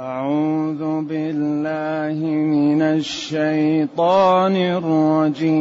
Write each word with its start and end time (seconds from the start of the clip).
أعوذ 0.00 1.04
بالله 1.04 2.18
من 2.24 2.82
الشيطان 2.82 4.56
الرجيم. 4.56 5.60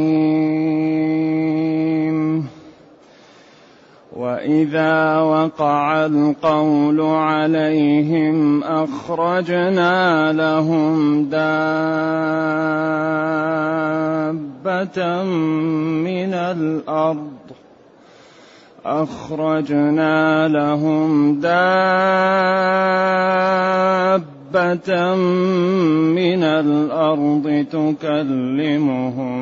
وإذا 4.16 5.20
وقع 5.20 6.06
القول 6.06 7.02
عليهم 7.02 8.64
أخرجنا 8.64 10.32
لهم 10.32 11.24
دابة 11.24 11.64
من 16.04 16.34
الأرض. 16.34 17.30
أخرجنا 18.86 20.48
لهم 20.48 21.40
دابة 21.40 22.90
من 26.16 26.44
الأرض 26.44 27.66
تكلمهم 27.72 29.40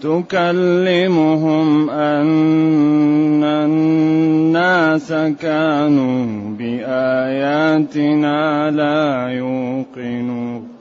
تكلمهم 0.00 1.90
أن 1.90 3.44
الناس 3.44 5.12
كانوا 5.40 6.56
بآياتنا 6.58 8.40
لا 8.70 9.28
يوقنون 9.28 10.77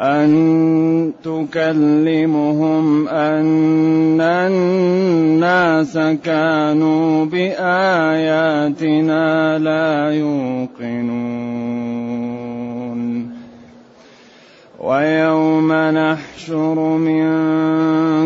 أن 0.00 1.12
تكلمهم 1.24 3.08
أن 3.08 4.20
الناس 4.20 5.98
كانوا 6.24 7.24
بآياتنا 7.24 8.78
لا 9.58 10.10
يوقنون. 10.10 11.40
ويوم 14.80 15.72
نحشر 15.72 16.96
من 16.96 17.30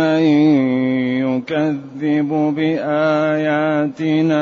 يكذب 1.40 2.30
بآياتنا 2.56 4.38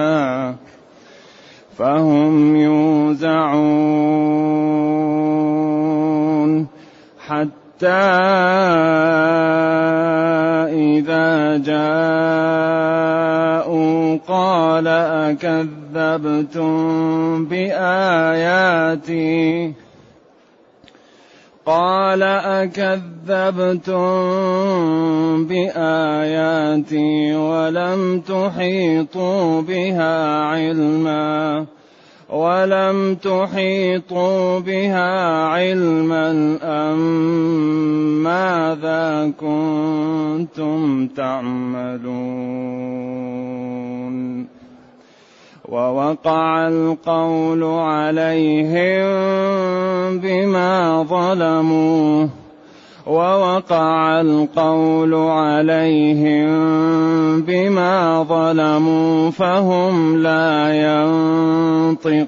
فهم 1.78 2.56
يوزعون 2.56 3.98
حتى 7.28 7.88
إذا 10.74 11.58
جاءوا 11.58 11.88
قال 14.28 14.88
أكذبتم 15.28 16.76
بآياتي 17.46 19.08
قال 21.68 22.24
أكذبتم 22.24 23.98
بآياتي 25.48 27.36
ولم 27.36 28.20
تحيطوا 28.20 29.62
بها 29.62 30.44
علما 30.44 31.66
ولم 32.30 33.16
تحيطوا 33.16 34.60
بها 34.60 35.44
علما 35.46 36.58
أم 36.64 37.00
ماذا 38.24 39.34
كنتم 39.40 41.08
تعملون 41.08 42.68
ووقع 45.70 46.68
القول 46.68 47.64
عليهم 47.64 49.08
بما 50.20 51.04
ظلموا 51.04 52.28
ووقع 53.08 54.22
القول 54.22 55.14
عليهم 55.14 56.48
بما 57.42 58.24
ظلموا 58.24 59.32
فهم 59.32 60.18
لا 60.18 60.74
ينطقون. 61.96 62.28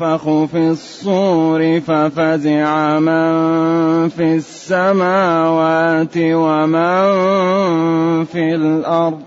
ينفخ 0.00 0.44
في 0.44 0.58
الصور 0.58 1.80
ففزع 1.80 2.98
من 2.98 4.08
في 4.08 4.34
السماوات 4.34 6.16
ومن 6.16 7.04
في 8.24 8.54
الأرض. 8.54 9.20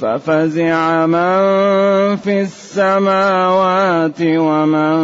ففزع 0.00 1.06
من 1.06 2.16
في 2.16 2.40
السماوات 2.40 4.20
ومن 4.20 4.96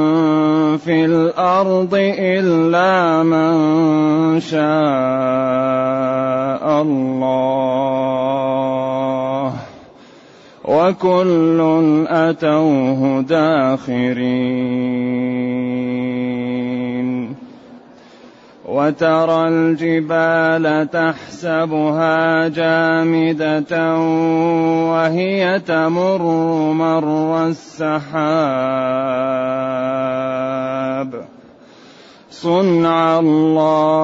في 0.79 1.05
الأرض 1.05 1.95
إلا 2.19 3.23
من 3.23 4.41
شاء 4.41 4.63
الله. 6.83 7.67
وكل 10.67 11.61
أتوه 12.09 13.21
داخرين. 13.21 15.07
وترى 18.69 19.49
الجبال 19.49 20.91
تحسبها 20.91 22.49
جامدة 22.49 23.99
وهي 24.93 25.61
تمر 25.67 26.23
مر 26.73 27.47
السحاب. 27.47 28.17
صنع 32.31 33.19
الله 33.19 33.97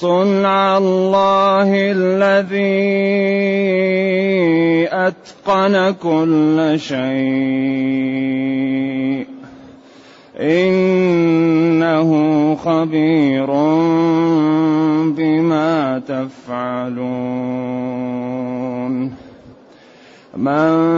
صنع 0.00 0.78
الله 0.78 1.70
الذي 1.72 2.56
أتقن 4.92 5.94
كل 6.02 6.74
شيء. 6.76 7.26
إنه 10.40 12.10
خبير 12.54 13.46
بما 15.16 16.02
تفعلون. 16.08 17.46
من 20.36 20.95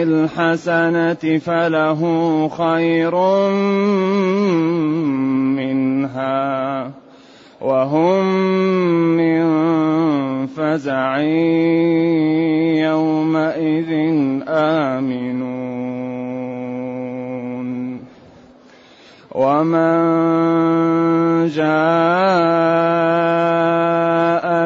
جاء 0.00 0.06
بالحسنة 0.06 1.38
فله 1.38 2.00
خير 2.48 3.14
منها 5.56 6.90
وهم 7.60 8.24
من 9.16 9.42
فزع 10.46 11.18
يومئذ 12.80 13.92
آمنون. 14.48 15.60
ومن 19.34 21.09
جاء 21.46 21.70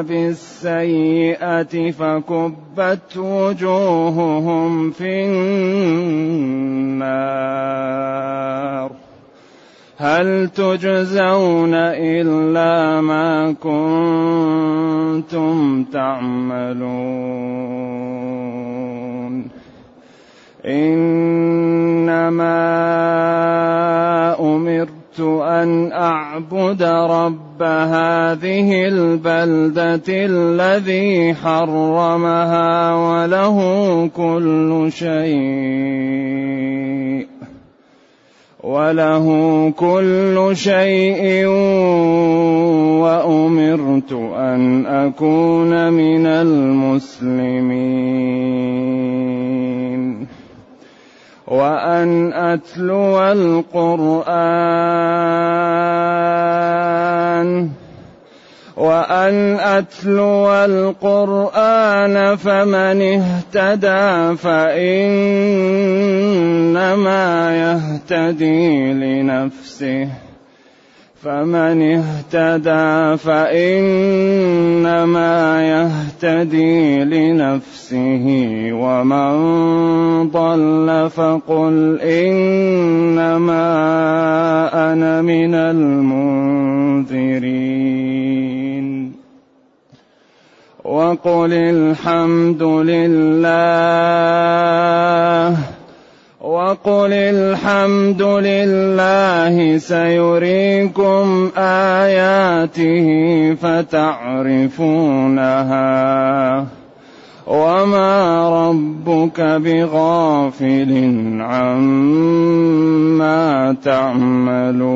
بالسيئة 0.02 1.90
فكبت 1.90 3.16
وجوههم 3.16 4.90
في 4.90 5.24
النار. 5.24 5.74
هل 9.96 10.48
تجزون 10.48 11.74
إلا 11.74 13.00
ما 13.00 13.54
كنتم 13.62 15.04
تعملون؟ 15.84 17.44
إنما 20.66 22.34
أمرت 24.40 25.03
أن 25.20 25.92
أعبد 25.92 26.82
رب 26.82 27.62
هذه 27.62 28.88
البلدة 28.88 30.02
الذي 30.08 31.34
حرمها 31.34 32.94
وله 32.94 33.58
كل 34.16 34.86
شيء 34.92 36.34
وله 38.64 39.26
كل 39.76 40.50
شيء 40.52 41.46
وأمرت 43.04 44.12
أن 44.36 44.86
أكون 44.86 45.92
من 45.92 46.26
المسلمين. 46.26 47.94
وأن 51.48 52.32
أتلو 52.32 53.32
القرآن. 53.32 54.24
وأن 58.76 59.56
أتلو 59.60 60.50
القرآن 60.64 62.36
فمن 62.36 63.02
اهتدى 63.02 64.36
فإنما 64.36 64.86
يهتدي 67.56 68.92
لنفسه. 68.92 70.23
فمن 71.24 71.82
اهتدى 71.82 73.16
فإنما 73.16 74.12
يهتدي 75.64 77.04
لنفسه 77.04 78.26
ومن 78.72 79.32
ضل 80.28 81.10
فقل 81.10 82.00
إنما 82.00 83.64
أنا 84.92 85.22
من 85.22 85.54
المنذرين. 85.54 86.34
وقل 90.84 91.52
الحمد 91.52 92.62
لله 92.62 94.14
وقل 96.64 97.12
الحمد 97.12 98.22
لله 98.22 99.78
سيريكم 99.78 101.50
آياته 101.56 103.08
فتعرفونها. 103.54 104.26
وما 107.46 108.48
ربك 108.68 109.40
بغافل 109.40 110.92
عما 111.40 112.56
تعملون. 113.84 114.90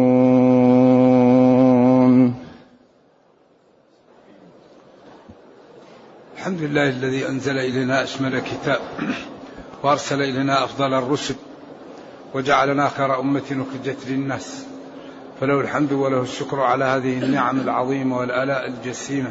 الحمد 6.38 6.60
لله 6.60 6.88
الذي 6.88 7.28
أنزل 7.28 7.58
إلينا 7.58 8.02
أشمل 8.02 8.38
كتاب 8.38 8.80
وأرسل 9.82 10.22
إلينا 10.22 10.64
أفضل 10.64 10.94
الرسل. 10.94 11.34
وجعلنا 12.34 12.88
خير 12.88 13.20
أمة 13.20 13.40
أخرجت 13.69 14.06
للناس. 14.06 14.66
فله 15.40 15.60
الحمد 15.60 15.92
وله 15.92 16.22
الشكر 16.22 16.60
على 16.60 16.84
هذه 16.84 17.19
النعم 17.19 17.60
العظيمة 17.60 18.19
والآلاء 18.19 18.66
الجسيمة. 18.66 19.30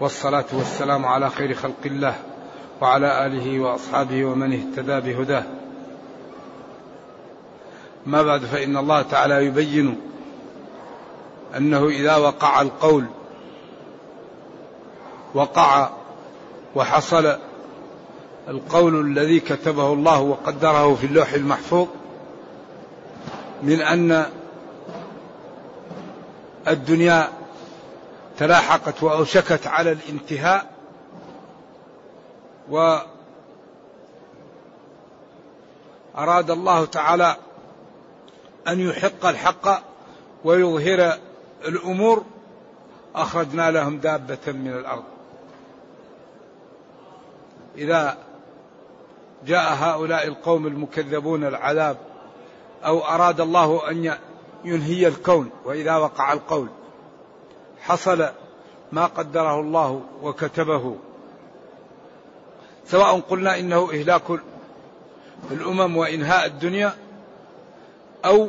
والصلاة 0.00 0.44
والسلام 0.52 1.06
على 1.06 1.30
خير 1.30 1.54
خلق 1.54 1.82
الله 1.86 2.14
وعلى 2.80 3.26
آله 3.26 3.60
وأصحابه 3.60 4.24
ومن 4.24 4.52
اهتدى 4.52 5.12
بهداه. 5.12 5.44
ما 8.06 8.22
بعد 8.22 8.40
فإن 8.40 8.76
الله 8.76 9.02
تعالى 9.02 9.46
يبين 9.46 10.00
أنه 11.56 11.86
إذا 11.86 12.16
وقع 12.16 12.60
القول 12.60 13.04
وقع 15.34 15.90
وحصل 16.74 17.36
القول 18.48 19.00
الذي 19.00 19.40
كتبه 19.40 19.92
الله 19.92 20.20
وقدره 20.20 20.94
في 20.94 21.06
اللوح 21.06 21.32
المحفوظ 21.32 21.88
من 23.62 23.80
أن 23.80 24.26
الدنيا 26.68 27.28
تلاحقت 28.38 29.02
وأوشكت 29.02 29.66
على 29.66 29.92
الانتهاء 29.92 30.70
واراد 36.14 36.50
الله 36.50 36.84
تعالى 36.84 37.36
أن 38.68 38.80
يحق 38.80 39.26
الحق 39.26 39.82
ويظهر 40.44 41.18
الأمور 41.64 42.24
أخرجنا 43.14 43.70
لهم 43.70 43.98
دابة 43.98 44.52
من 44.52 44.72
الأرض. 44.72 45.04
إذا 47.76 48.27
جاء 49.46 49.74
هؤلاء 49.74 50.26
القوم 50.26 50.66
المكذبون 50.66 51.44
العذاب 51.44 51.96
أو 52.84 53.00
أراد 53.04 53.40
الله 53.40 53.90
أن 53.90 54.14
ينهي 54.64 55.08
الكون 55.08 55.50
وإذا 55.64 55.96
وقع 55.96 56.32
القول. 56.32 56.68
حصل 57.80 58.28
ما 58.92 59.06
قدره 59.06 59.60
الله 59.60 60.02
وكتبه. 60.22 60.96
سواء 62.86 63.20
قلنا 63.20 63.58
إنه 63.58 63.90
إهلاك 63.92 64.22
الأمم 65.50 65.96
وإنهاء 65.96 66.46
الدنيا 66.46 66.96
أو 68.24 68.48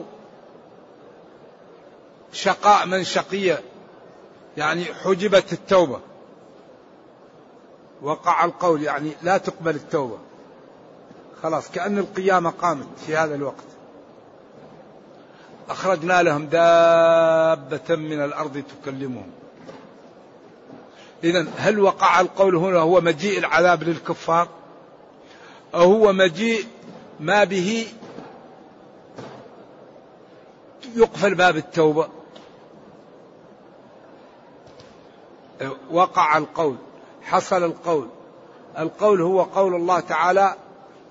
شقاء 2.31 2.86
من 2.86 3.03
شقي 3.03 3.57
يعني 4.57 4.86
حجبت 4.86 5.53
التوبة. 5.53 6.00
وقع 8.01 8.45
القول 8.45 8.83
يعني 8.83 9.12
لا 9.24 9.38
تقبل 9.38 9.75
التوبة. 9.75 10.18
خلاص 11.44 11.71
كأن 11.71 11.97
القيامة 11.97 12.50
قامت 12.50 12.88
في 13.06 13.15
هذا 13.15 13.36
الوقت. 13.36 13.63
أخرجنا 15.69 16.24
لهم 16.24 16.45
دابة 16.45 17.95
من 17.95 18.24
الأرض 18.24 18.63
تكلمهم. 18.81 19.31
إذا 21.24 21.47
هل 21.57 21.80
وقع 21.80 22.21
القول 22.21 22.56
هنا 22.56 22.80
هو 22.80 23.01
مجيء 23.01 23.39
العذاب 23.39 23.83
للكفار؟ 23.83 24.47
أو 25.75 25.81
هو 25.81 26.13
مجيء 26.13 26.65
ما 27.19 27.44
به 27.44 27.88
يقفل 30.95 31.36
باب 31.36 31.57
التوبة؟ 31.57 32.07
وقع 35.91 36.38
القول 36.38 36.75
حصل 37.22 37.63
القول. 37.63 38.08
القول 38.77 39.22
هو 39.22 39.43
قول 39.43 39.75
الله 39.75 40.00
تعالى 40.00 40.55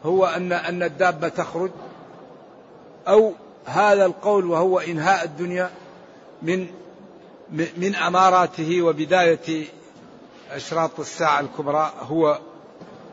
هو 0.05 0.27
أن 0.27 0.53
أن 0.53 0.83
الدابة 0.83 1.29
تخرج 1.29 1.71
أو 3.09 3.33
هذا 3.67 4.07
القول 4.07 4.47
وهو 4.47 4.79
إنهاء 4.79 5.25
الدنيا 5.25 5.71
من 6.43 6.67
من 7.53 7.95
أماراته 7.95 8.83
وبداية 8.83 9.67
أشراط 10.51 11.01
الساعة 11.01 11.41
الكبرى 11.41 11.93
هو 12.01 12.39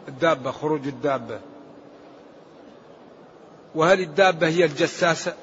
الدابة 0.08 0.52
خروج 0.52 0.88
الدابة. 0.88 1.40
وهل 3.76 4.02
الدابة 4.02 4.48
هي 4.48 4.66
الجساسة؟ 4.66 5.34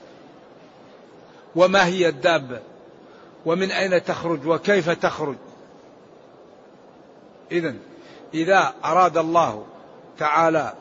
وما 1.56 1.86
هي 1.86 2.08
الدابة؟ 2.08 2.60
ومن 3.46 3.70
أين 3.70 4.04
تخرج؟ 4.04 4.46
وكيف 4.46 4.90
تخرج؟ 4.90 5.36
إذا 7.52 7.74
إذا 8.34 8.74
أراد 8.84 9.16
الله 9.16 9.66
تعالى 10.18 10.72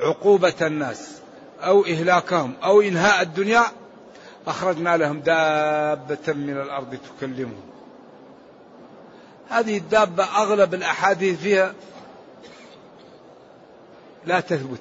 عقوبة 0.00 0.54
الناس 0.62 1.20
أو 1.60 1.84
إهلاكهم 1.84 2.54
أو 2.62 2.80
إنهاء 2.80 3.22
الدنيا 3.22 3.62
أخرجنا 4.46 4.96
لهم 4.96 5.20
دابة 5.20 6.32
من 6.32 6.60
الأرض 6.60 6.98
تكلمهم. 7.18 7.70
هذه 9.48 9.78
الدابة 9.78 10.24
أغلب 10.24 10.74
الأحاديث 10.74 11.40
فيها 11.40 11.74
لا 14.26 14.40
تثبت 14.40 14.80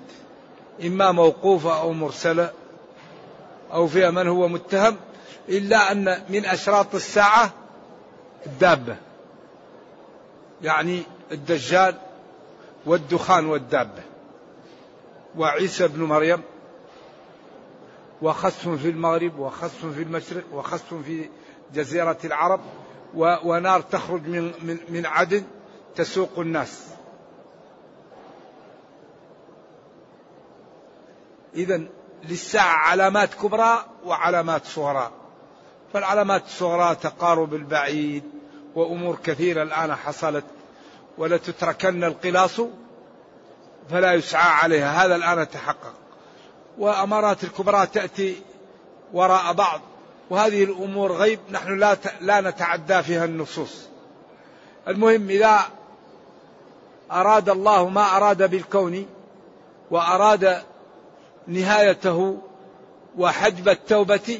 إما 0.83 1.11
موقوفة 1.11 1.79
أو 1.79 1.93
مرسلة 1.93 2.51
أو 3.73 3.88
فيها 3.88 4.11
من 4.11 4.27
هو 4.27 4.47
متهم 4.47 4.97
إلا 5.49 5.91
أن 5.91 6.21
من 6.29 6.45
أشراط 6.45 6.95
الساعة 6.95 7.53
الدابة. 8.45 8.95
يعني 10.61 11.03
الدجال 11.31 11.95
والدخان 12.85 13.45
والدابة. 13.45 14.08
وعيسى 15.38 15.86
ابن 15.86 16.03
مريم 16.03 16.41
وخسف 18.21 18.69
في 18.69 18.89
المغرب 18.89 19.39
وخسف 19.39 19.86
في 19.86 20.03
المشرق 20.03 20.43
وخسف 20.53 20.93
في 20.93 21.29
جزيرة 21.74 22.17
العرب 22.25 22.62
ونار 23.15 23.81
تخرج 23.81 24.27
من, 24.27 24.53
من, 24.62 24.77
من 24.89 25.05
عدن 25.05 25.43
تسوق 25.95 26.39
الناس. 26.39 26.86
إذا 31.55 31.81
للساعة 32.29 32.77
علامات 32.77 33.33
كبرى 33.33 33.86
وعلامات 34.05 34.65
صغرى. 34.65 35.12
فالعلامات 35.93 36.45
الصغرى 36.45 36.95
تقارب 36.95 37.53
البعيد 37.53 38.24
وأمور 38.75 39.17
كثيرة 39.24 39.63
الآن 39.63 39.95
حصلت 39.95 40.45
ولتتركن 41.17 42.03
القلاص 42.03 42.62
فلا 43.89 44.13
يسعى 44.13 44.51
عليها. 44.51 45.05
هذا 45.05 45.15
الآن 45.15 45.50
تحقق 45.50 45.93
وأمارات 46.77 47.43
الكبرى 47.43 47.88
تأتي 47.88 48.41
وراء 49.13 49.53
بعض. 49.53 49.81
وهذه 50.29 50.63
الأمور 50.63 51.12
غيب. 51.12 51.39
نحن 51.51 51.79
لا 51.79 51.98
لا 52.21 52.41
نتعدى 52.41 53.03
فيها 53.03 53.25
النصوص. 53.25 53.88
المهم 54.88 55.29
إذا 55.29 55.59
أراد 57.12 57.50
الله 57.50 57.89
ما 57.89 58.17
أراد 58.17 58.50
بالكون 58.50 59.05
وأراد 59.91 60.62
نهايته 61.48 62.38
وحجب 63.17 63.69
التوبة 63.69 64.39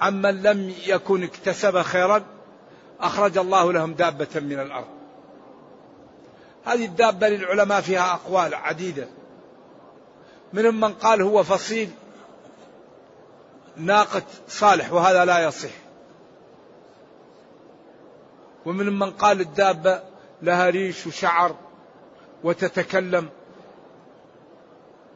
عمن 0.00 0.42
لم 0.42 0.74
يكن 0.86 1.22
اكتسب 1.22 1.82
خيرا 1.82 2.22
أخرج 3.00 3.38
الله 3.38 3.72
لهم 3.72 3.94
دابة 3.94 4.28
من 4.34 4.60
الأرض. 4.60 4.97
هذه 6.64 6.84
الدابة 6.84 7.28
للعلماء 7.28 7.80
فيها 7.80 8.12
أقوال 8.14 8.54
عديدة. 8.54 9.08
منهم 10.52 10.80
من 10.80 10.92
قال 10.94 11.22
هو 11.22 11.42
فصيل 11.42 11.90
ناقة 13.76 14.22
صالح 14.48 14.92
وهذا 14.92 15.24
لا 15.24 15.38
يصح. 15.38 15.70
ومنهم 18.66 18.98
من 18.98 19.10
قال 19.10 19.40
الدابة 19.40 20.02
لها 20.42 20.70
ريش 20.70 21.06
وشعر 21.06 21.56
وتتكلم. 22.44 23.28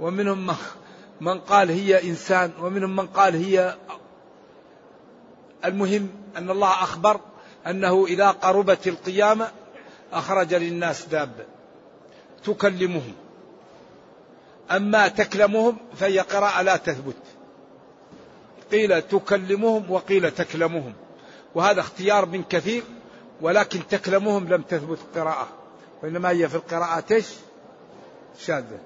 ومنهم 0.00 0.56
من 1.20 1.40
قال 1.40 1.70
هي 1.70 2.10
إنسان 2.10 2.52
ومنهم 2.60 2.96
من 2.96 3.06
قال 3.06 3.44
هي 3.44 3.76
المهم 5.64 6.08
أن 6.36 6.50
الله 6.50 6.68
أخبر 6.68 7.20
أنه 7.66 8.06
إذا 8.06 8.30
قربت 8.30 8.86
القيامة 8.86 9.48
أخرج 10.12 10.54
للناس 10.54 11.04
دابة. 11.06 11.44
تكلمهم. 12.44 13.14
أما 14.70 15.08
تكلمهم 15.08 15.76
فهي 15.96 16.18
قراءة 16.18 16.62
لا 16.62 16.76
تثبت. 16.76 17.16
قيل 18.72 19.02
تكلمهم 19.02 19.90
وقيل 19.90 20.30
تكلمهم. 20.30 20.92
وهذا 21.54 21.80
اختيار 21.80 22.26
من 22.26 22.42
كثير 22.42 22.82
ولكن 23.40 23.86
تكلمهم 23.86 24.48
لم 24.48 24.62
تثبت 24.62 24.98
قراءة 25.14 25.48
وإنما 26.02 26.30
هي 26.30 26.48
في 26.48 26.54
القراءات 26.54 27.12
إيش؟ 27.12 27.26
شاذة. 28.38 28.78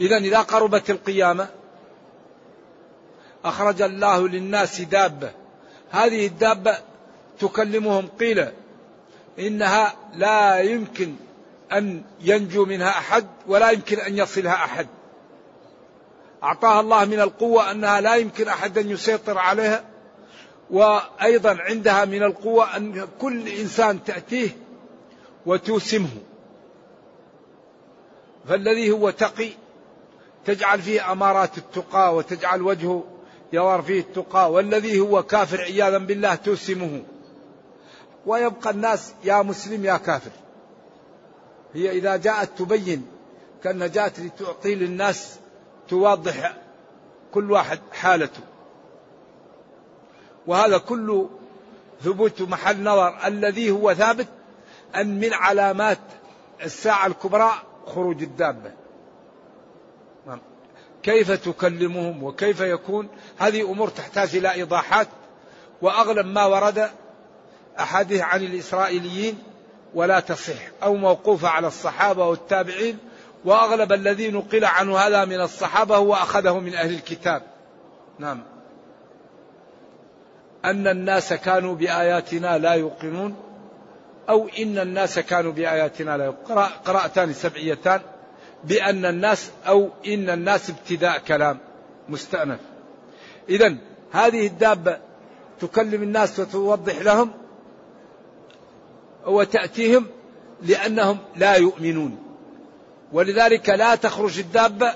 إذا 0.00 0.16
إذا 0.16 0.40
قربت 0.40 0.90
القيامة 0.90 1.48
أخرج 3.44 3.82
الله 3.82 4.28
للناس 4.28 4.80
دابة. 4.80 5.30
هذه 5.90 6.26
الدابة 6.26 6.78
تكلمهم 7.38 8.06
قيل 8.20 8.48
إنها 9.38 9.94
لا 10.14 10.60
يمكن 10.60 11.14
أن 11.72 12.02
ينجو 12.20 12.64
منها 12.64 12.88
أحد 12.88 13.26
ولا 13.46 13.70
يمكن 13.70 13.98
أن 13.98 14.18
يصلها 14.18 14.54
أحد. 14.54 14.86
أعطاها 16.42 16.80
الله 16.80 17.04
من 17.04 17.20
القوة 17.20 17.70
أنها 17.70 18.00
لا 18.00 18.16
يمكن 18.16 18.48
أحد 18.48 18.78
أن 18.78 18.90
يسيطر 18.90 19.38
عليها 19.38 19.84
وأيضا 20.70 21.56
عندها 21.60 22.04
من 22.04 22.22
القوة 22.22 22.76
أن 22.76 23.08
كل 23.20 23.48
إنسان 23.48 24.04
تأتيه 24.04 24.50
وتوسمه. 25.46 26.08
فالذي 28.48 28.90
هو 28.90 29.10
تقي 29.10 29.50
تجعل 30.46 30.82
فيه 30.82 31.12
أمارات 31.12 31.58
التقى 31.58 32.14
وتجعل 32.14 32.62
وجهه 32.62 33.04
يظهر 33.52 33.82
فيه 33.82 34.00
التقى 34.00 34.52
والذي 34.52 35.00
هو 35.00 35.22
كافر 35.22 35.60
عياذا 35.60 35.98
بالله 35.98 36.34
توسمه. 36.34 37.02
ويبقى 38.26 38.70
الناس 38.70 39.14
يا 39.24 39.42
مسلم 39.42 39.84
يا 39.84 39.96
كافر. 39.96 40.30
هي 41.74 41.90
إذا 41.90 42.16
جاءت 42.16 42.58
تبين 42.58 43.06
كأنها 43.64 43.86
جاءت 43.86 44.20
لتعطي 44.20 44.74
للناس 44.74 45.38
توضح 45.88 46.56
كل 47.34 47.52
واحد 47.52 47.80
حالته. 47.92 48.40
وهذا 50.46 50.78
كله 50.78 51.30
ثبوت 52.02 52.42
محل 52.42 52.82
نظر. 52.82 53.26
الذي 53.26 53.70
هو 53.70 53.94
ثابت 53.94 54.26
أن 54.96 55.20
من 55.20 55.32
علامات 55.32 55.98
الساعة 56.62 57.06
الكبرى 57.06 57.50
خروج 57.86 58.22
الدابة. 58.22 58.72
كيف 61.02 61.30
تكلمهم 61.30 62.22
وكيف 62.22 62.60
يكون؟ 62.60 63.08
هذه 63.38 63.62
أمور 63.62 63.88
تحتاج 63.88 64.36
إلى 64.36 64.52
إيضاحات. 64.52 65.08
وأغلب 65.82 66.26
ما 66.26 66.44
ورد 66.44 66.90
أحاديث 67.80 68.20
عن 68.20 68.42
الإسرائيليين 68.42 69.38
ولا 69.94 70.20
تصح 70.20 70.62
أو 70.82 70.94
موقوفة 70.94 71.48
على 71.48 71.66
الصحابة 71.66 72.26
والتابعين 72.26 72.98
وأغلب 73.44 73.92
الذي 73.92 74.30
نقل 74.30 74.64
عنه 74.64 74.98
هذا 74.98 75.24
من 75.24 75.40
الصحابة 75.40 75.96
هو 75.96 76.14
أخذه 76.14 76.58
من 76.58 76.74
أهل 76.74 76.94
الكتاب. 76.94 77.42
نعم. 78.18 78.42
أن 80.64 80.86
الناس 80.86 81.32
كانوا 81.32 81.74
بآياتنا 81.74 82.58
لا 82.58 82.72
يوقنون 82.72 83.36
أو 84.28 84.48
إن 84.58 84.78
الناس 84.78 85.18
كانوا 85.18 85.52
بآياتنا 85.52 86.16
لا 86.16 86.24
يوقنون. 86.24 86.64
قراءتان 86.84 87.32
سبعيتان 87.32 88.00
بأن 88.64 89.04
الناس 89.04 89.50
أو 89.66 89.90
إن 90.06 90.30
الناس 90.30 90.70
ابتداء 90.70 91.18
كلام. 91.18 91.58
مستأنف. 92.08 92.60
إذا 93.48 93.76
هذه 94.12 94.46
الدابة 94.46 94.98
تكلم 95.60 96.02
الناس 96.02 96.40
وتوضح 96.40 96.98
لهم 96.98 97.30
وتأتيهم 99.28 100.06
لأنهم 100.62 101.18
لا 101.36 101.54
يؤمنون. 101.54 102.18
ولذلك 103.12 103.68
لا 103.68 103.94
تخرج 103.94 104.38
الدابة 104.38 104.94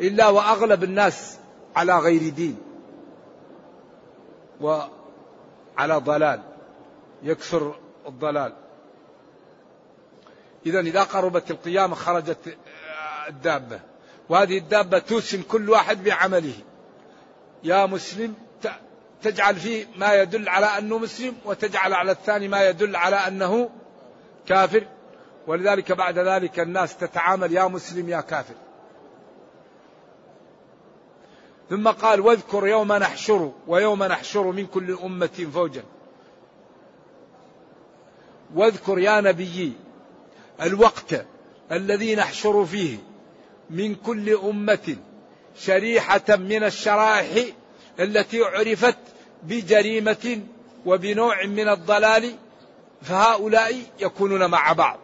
إلا 0.00 0.28
وأغلب 0.28 0.84
الناس 0.84 1.38
على 1.76 1.98
غير 1.98 2.28
دين 2.28 2.58
وعلى 4.60 5.96
ضلال 5.96 6.40
يكثر 7.22 7.74
الضلال. 8.06 8.52
إذا 10.66 10.80
إذا 10.80 11.02
قربت 11.02 11.50
القيامة 11.50 11.94
خرجت 11.94 12.56
الدابة 13.28 13.80
وهذه 14.28 14.58
الدابة 14.58 14.98
توسم 14.98 15.42
كل 15.42 15.70
واحد 15.70 16.04
بعمله. 16.04 16.54
يا 17.64 17.86
مسلم 17.86 18.34
تجعل 19.24 19.56
فيه 19.56 19.86
ما 19.96 20.14
يدل 20.14 20.48
على 20.48 20.66
أنه 20.66 20.98
مسلم 20.98 21.36
وتجعل 21.44 21.94
على 21.94 22.12
الثاني 22.12 22.48
ما 22.48 22.68
يدل 22.68 22.96
على 22.96 23.16
أنه 23.16 23.70
كافر. 24.46 24.86
ولذلك 25.46 25.92
بعد 25.92 26.18
ذلك 26.18 26.60
الناس 26.60 26.96
تتعامل 26.96 27.52
يا 27.52 27.64
مسلم 27.64 28.08
يا 28.08 28.20
كافر. 28.20 28.54
ثم 31.70 31.88
قال 31.88 32.20
واذكر 32.20 32.66
يوم 32.66 32.92
نحشر 32.92 33.52
ويوم 33.66 34.04
نحشر 34.04 34.42
من 34.42 34.66
كل 34.66 34.98
أمة 35.04 35.46
فوجا. 35.54 35.82
واذكر 38.54 38.98
يا 38.98 39.20
نبيي 39.20 39.72
الوقت 40.62 41.26
الذي 41.72 42.14
نحشر 42.14 42.64
فيه 42.64 42.98
من 43.70 43.94
كل 43.94 44.34
أمة 44.34 44.96
شريحة 45.56 46.36
من 46.36 46.64
الشرائح 46.64 47.46
التي 48.00 48.42
عرفت 48.42 48.98
بجريمة 49.44 50.40
وبنوع 50.86 51.46
من 51.46 51.68
الضلال 51.68 52.34
فهؤلاء 53.02 53.82
يكونون 54.00 54.50
مع 54.50 54.72
بعض. 54.72 54.98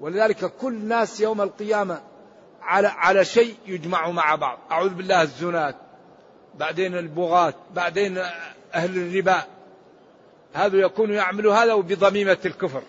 ولذلك 0.00 0.44
كل 0.44 0.72
الناس 0.72 1.20
يوم 1.20 1.40
القيامة 1.40 2.00
على 2.62 2.88
على 2.88 3.24
شيء 3.24 3.54
يجمع 3.66 4.10
مع 4.10 4.34
بعض. 4.34 4.58
أعوذ 4.70 4.94
بالله 4.94 5.22
الزنات 5.22 5.76
بعدين 6.58 6.94
البغاة 6.94 7.54
بعدين 7.74 8.18
أهل 8.74 8.96
الربا. 8.96 9.42
هذا 10.52 10.76
يكون 10.78 11.10
يعمل 11.10 11.46
هذا 11.46 11.74
بضميمة 11.74 12.38
الكفر. 12.44 12.82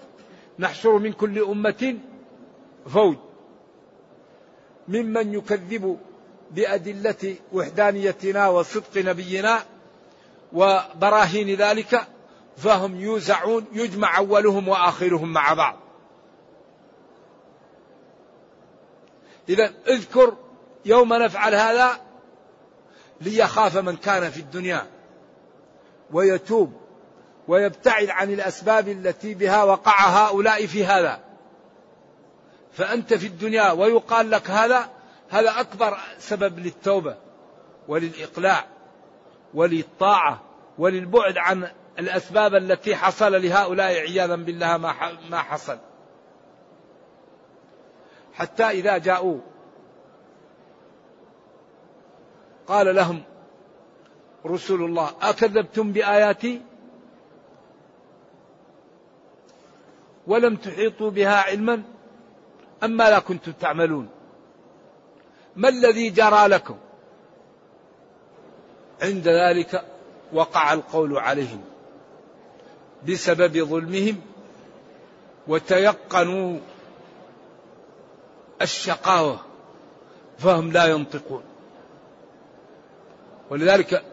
نحشر 0.60 0.98
من 0.98 1.13
كل 1.13 1.44
أمة 1.44 1.98
فوج. 2.88 3.16
ممن 4.88 5.34
يكذب 5.34 6.00
بأدلة 6.51 7.36
وحدانيتنا 7.53 8.48
وصدق 8.48 8.98
نبينا 8.98 9.63
وبراهين 10.53 11.55
ذلك 11.55 12.08
فهم 12.58 12.96
يوزعون 12.96 13.65
يجمع 13.74 14.17
أولهم 14.17 14.67
وآخرهم 14.67 15.34
مع 15.34 15.53
بعض. 15.53 15.79
إذا 19.50 19.74
اذكر 19.88 20.38
يوم 20.86 21.13
نفعل 21.13 21.55
هذا 21.55 22.01
ليخاف 23.22 23.77
من 23.77 23.96
كان 23.98 24.29
في 24.29 24.39
الدنيا 24.39 24.88
ويتوب 26.12 26.74
ويبتعد 27.48 28.10
عن 28.10 28.34
الأسباب 28.34 28.88
التي 28.88 29.34
بها 29.34 29.63
وقع 29.63 30.08
هؤلاء 30.08 30.65
في 30.65 30.86
هذا. 30.86 31.20
فأنت 32.72 33.13
في 33.13 33.27
الدنيا 33.27 33.72
ويقال 33.72 34.31
لك 34.31 34.50
هذا 34.50 34.89
هذا 35.32 35.60
أكبر 35.60 35.98
سبب 36.18 36.60
للتوبة 36.60 37.16
وللإقلاع 37.88 38.66
وللطاعة 39.54 40.42
وللبعد 40.78 41.38
عن 41.38 41.68
الأسباب 42.00 42.56
التي 42.56 42.96
حصل 42.96 43.32
لهؤلاء 43.42 43.92
عياذا 43.92 44.36
بالله 44.36 44.78
ما 45.30 45.38
حصل. 45.38 45.78
حتى 48.34 48.64
إذا 48.64 48.98
جاءوا 48.98 49.40
قال 52.68 52.96
لهم 52.96 53.24
رسول 54.46 54.84
الله 54.84 55.12
أكذبتم 55.22 55.92
بآياتي؟ 55.92 56.62
ولم 60.28 60.56
تحيطوا 60.56 61.10
بها 61.10 61.36
علما؟ 61.36 61.84
أما 62.84 63.10
لا 63.10 63.20
كنتم 63.20 63.52
تعملون؟ 63.52 64.10
ما 65.55 65.70
الذي 65.70 66.10
جرى 66.10 66.48
لكم؟ 66.48 66.77
عند 69.01 69.27
ذلك 69.27 69.86
وقع 70.34 70.74
القول 70.74 71.17
عليهم 71.17 71.62
بسبب 73.08 73.63
ظلمهم 73.63 74.22
وتيقنوا 75.48 76.60
الشقاوة 78.62 79.39
فهم 80.38 80.72
لا 80.72 80.86
ينطقون. 80.86 81.43
ولذلك 83.50 84.03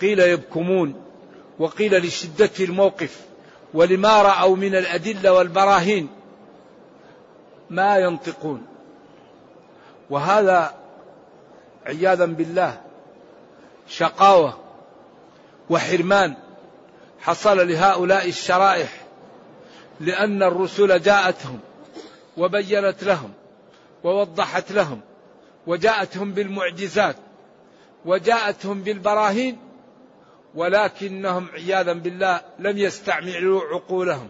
قيل 0.00 0.20
يبكمون 0.20 1.02
وقيل 1.58 1.98
لشدة 2.06 2.50
الموقف 2.60 3.26
ولما 3.74 4.22
رأوا 4.22 4.56
من 4.56 4.74
الأدلة 4.74 5.32
والبراهين 5.32 6.08
ما 7.70 7.98
ينطقون. 7.98 8.75
وهذا 10.10 10.74
عياذا 11.86 12.24
بالله 12.24 12.80
شقاوة 13.88 14.58
وحرمان 15.70 16.34
حصل 17.20 17.68
لهؤلاء 17.68 18.28
الشرائح 18.28 19.06
لأن 20.00 20.42
الرسل 20.42 21.00
جاءتهم 21.00 21.58
وبينت 22.36 23.04
لهم 23.04 23.32
ووضحت 24.04 24.72
لهم 24.72 25.00
وجاءتهم 25.66 26.32
بالمعجزات 26.32 27.16
وجاءتهم 28.04 28.82
بالبراهين 28.82 29.58
ولكنهم 30.54 31.48
عياذا 31.54 31.92
بالله 31.92 32.40
لم 32.58 32.78
يستعملوا 32.78 33.62
عقولهم 33.62 34.28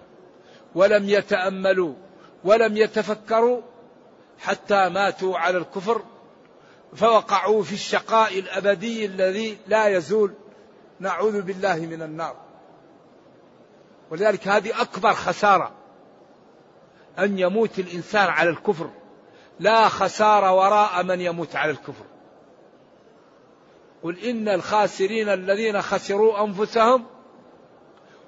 ولم 0.74 1.08
يتأملوا 1.08 1.94
ولم 2.44 2.76
يتفكروا 2.76 3.62
حتى 4.38 4.88
ماتوا 4.88 5.38
على 5.38 5.58
الكفر 5.58 6.02
فوقعوا 6.94 7.62
في 7.62 7.72
الشقاء 7.72 8.38
الأبدي 8.38 9.06
الذي 9.06 9.58
لا 9.66 9.88
يزول. 9.88 10.32
نعوذ 11.00 11.42
بالله 11.42 11.76
من 11.76 12.02
النار. 12.02 12.36
ولذلك 14.10 14.48
هذه 14.48 14.80
أكبر 14.80 15.12
خسارة 15.12 15.72
أن 17.18 17.38
يموت 17.38 17.78
الإنسان 17.78 18.28
على 18.28 18.50
الكفر. 18.50 18.90
لا 19.60 19.88
خساره 19.88 20.52
وراء 20.52 21.02
من 21.02 21.20
يموت 21.20 21.56
على 21.56 21.70
الكفر. 21.70 22.04
قل 24.02 24.18
إن 24.18 24.48
الخاسرين 24.48 25.28
الذين 25.28 25.82
خسروا 25.82 26.44
أنفسهم 26.44 27.06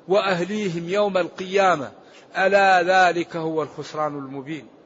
وأهليهم 0.09 0.89
يوم 0.89 1.17
القيامة 1.19 1.93
ألا 2.39 2.83
ذلك 2.83 3.37
هو 3.37 3.63
الخسران 3.63 4.19
المبين. 4.19 4.78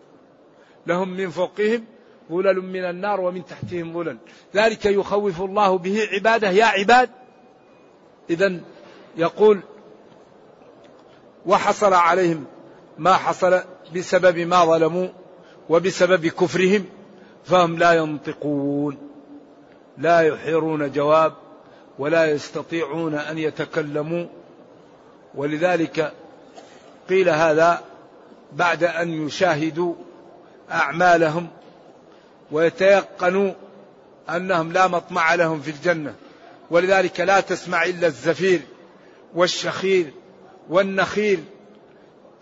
لهم 0.86 1.08
من 1.08 1.30
فوقهم 1.30 1.84
ظلل 2.30 2.60
من 2.60 2.84
النار 2.84 3.20
ومن 3.20 3.46
تحتهم 3.46 3.92
ظلل. 3.92 4.18
ذلك 4.54 4.84
يخوف 4.84 5.40
الله 5.40 5.78
به 5.78 6.08
عباده. 6.12 6.50
يا 6.50 6.64
عباد 6.64 7.10
إذا 8.30 8.60
يقول 9.16 9.60
وحصل 11.46 11.92
عليهم 11.92 12.44
ما 12.98 13.12
حصل 13.14 13.60
بسبب 13.96 14.38
ما 14.38 14.64
ظلموا 14.64 15.08
وبسبب 15.68 16.26
كفرهم 16.26 16.84
فهم 17.44 17.78
لا 17.78 17.92
ينطقون 17.92 18.98
لا 19.98 20.20
يحيرون 20.20 20.92
جواب 20.92 21.32
ولا 21.98 22.30
يستطيعون 22.30 23.14
أن 23.14 23.38
يتكلموا. 23.38 24.26
ولذلك 25.34 26.12
قيل 27.08 27.28
هذا 27.28 27.82
بعد 28.52 28.84
أن 28.84 29.26
يشاهدوا 29.26 29.94
أعمالهم 30.72 31.48
ويتيقنوا 32.52 33.52
أنهم 34.30 34.72
لا 34.72 34.88
مطمع 34.88 35.34
لهم 35.34 35.60
في 35.60 35.70
الجنة. 35.70 36.14
ولذلك 36.70 37.20
لا 37.20 37.40
تسمع 37.40 37.84
إلا 37.84 38.06
الزفير 38.06 38.60
والشخير 39.34 40.12
والنخيل. 40.68 41.44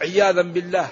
عياذا 0.00 0.42
بالله. 0.42 0.88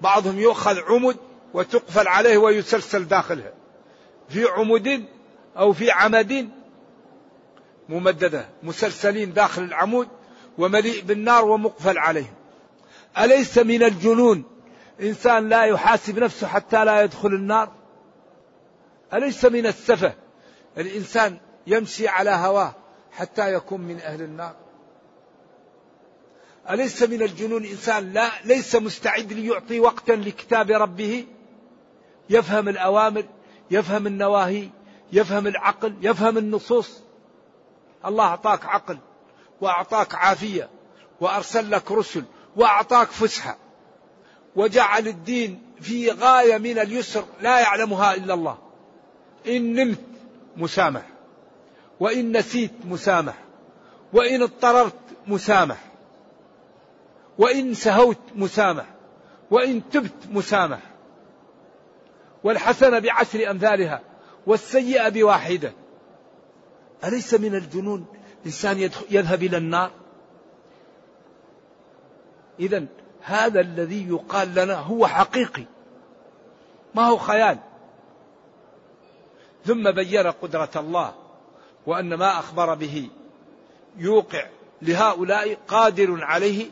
بعضهم 0.00 0.38
يؤخذ 0.38 0.78
عمد 0.78 1.16
وتقفل 1.54 2.08
عليه 2.08 2.38
ويسلسل 2.38 3.08
داخلها. 3.08 3.52
في 4.28 4.44
عمود 4.44 5.04
أو 5.56 5.72
في 5.72 5.90
عمد 5.90 6.48
ممددة 7.88 8.48
مسلسلين 8.62 9.32
داخل 9.32 9.62
العمود 9.62 10.08
ومليء 10.58 11.02
بالنار 11.02 11.44
ومقفل 11.44 11.98
عليهم. 11.98 12.34
أليس 13.18 13.58
من 13.58 13.82
الجنون 13.82 14.53
إنسان 15.00 15.48
لا 15.48 15.64
يحاسب 15.64 16.18
نفسه 16.18 16.46
حتى 16.46 16.84
لا 16.84 17.02
يدخل 17.02 17.28
النار. 17.28 17.72
أليس 19.14 19.44
من 19.44 19.66
السفة 19.66 20.14
الإنسان 20.78 21.38
يمشي 21.66 22.08
على 22.08 22.30
هواه 22.30 22.74
حتى 23.12 23.54
يكون 23.54 23.80
من 23.80 24.00
أهل 24.00 24.22
النار؟ 24.22 24.54
أليس 26.70 27.02
من 27.02 27.22
الجنون 27.22 27.64
إنسان 27.64 28.12
لا 28.12 28.30
ليس 28.44 28.76
مستعد 28.76 29.32
ليعطي 29.32 29.80
وقتا 29.80 30.12
لكتاب 30.12 30.70
ربه؟ 30.70 31.26
يفهم 32.30 32.68
الأوامر 32.68 33.24
يفهم 33.70 34.06
النواهي 34.06 34.68
يفهم 35.12 35.46
العقل 35.46 35.94
يفهم 36.00 36.38
النصوص. 36.38 37.02
الله 38.06 38.24
أعطاك 38.24 38.66
عقل 38.66 38.98
وأعطاك 39.60 40.14
عافية 40.14 40.70
وأرسل 41.20 41.70
لك 41.70 41.92
رسل 41.92 42.24
وأعطاك 42.56 43.08
فسحة. 43.08 43.63
وجعل 44.56 45.08
الدين 45.08 45.62
في 45.80 46.10
غاية 46.10 46.58
من 46.58 46.78
اليسر 46.78 47.24
لا 47.40 47.60
يعلمها 47.60 48.14
إلا 48.14 48.34
الله. 48.34 48.58
إن 49.46 49.74
نمت 49.74 50.00
مسامح 50.56 51.06
وإن 52.00 52.36
نسيت 52.36 52.72
مسامح 52.84 53.34
وإن 54.12 54.42
اضطررت 54.42 54.98
مسامح 55.26 55.84
وإن 57.38 57.74
سهوت 57.74 58.18
مسامح 58.34 58.86
وإن 59.50 59.82
تبت 59.90 60.26
مسامح. 60.30 60.80
والحسنة 62.44 62.98
بعشر 62.98 63.50
أمثالها 63.50 64.00
والسيئة 64.46 65.08
بواحدة. 65.08 65.72
أليس 67.04 67.34
من 67.34 67.54
الجنون 67.54 68.06
إنسان 68.46 68.90
يذهب 69.10 69.42
إلى 69.42 69.56
النار؟ 69.56 69.90
إذا 72.60 72.86
هذا 73.24 73.60
الذي 73.60 74.08
يقال 74.08 74.54
لنا 74.54 74.74
هو 74.74 75.06
حقيقي. 75.06 75.64
ما 76.94 77.06
هو 77.06 77.16
خيال؟ 77.16 77.58
ثم 79.64 79.90
بين 79.90 80.26
قدرة 80.26 80.70
الله 80.76 81.14
وأن 81.86 82.14
ما 82.14 82.38
أخبر 82.38 82.74
به 82.74 83.08
يوقع 83.96 84.46
لهؤلاء 84.82 85.58
قادر 85.68 86.24
عليه 86.24 86.66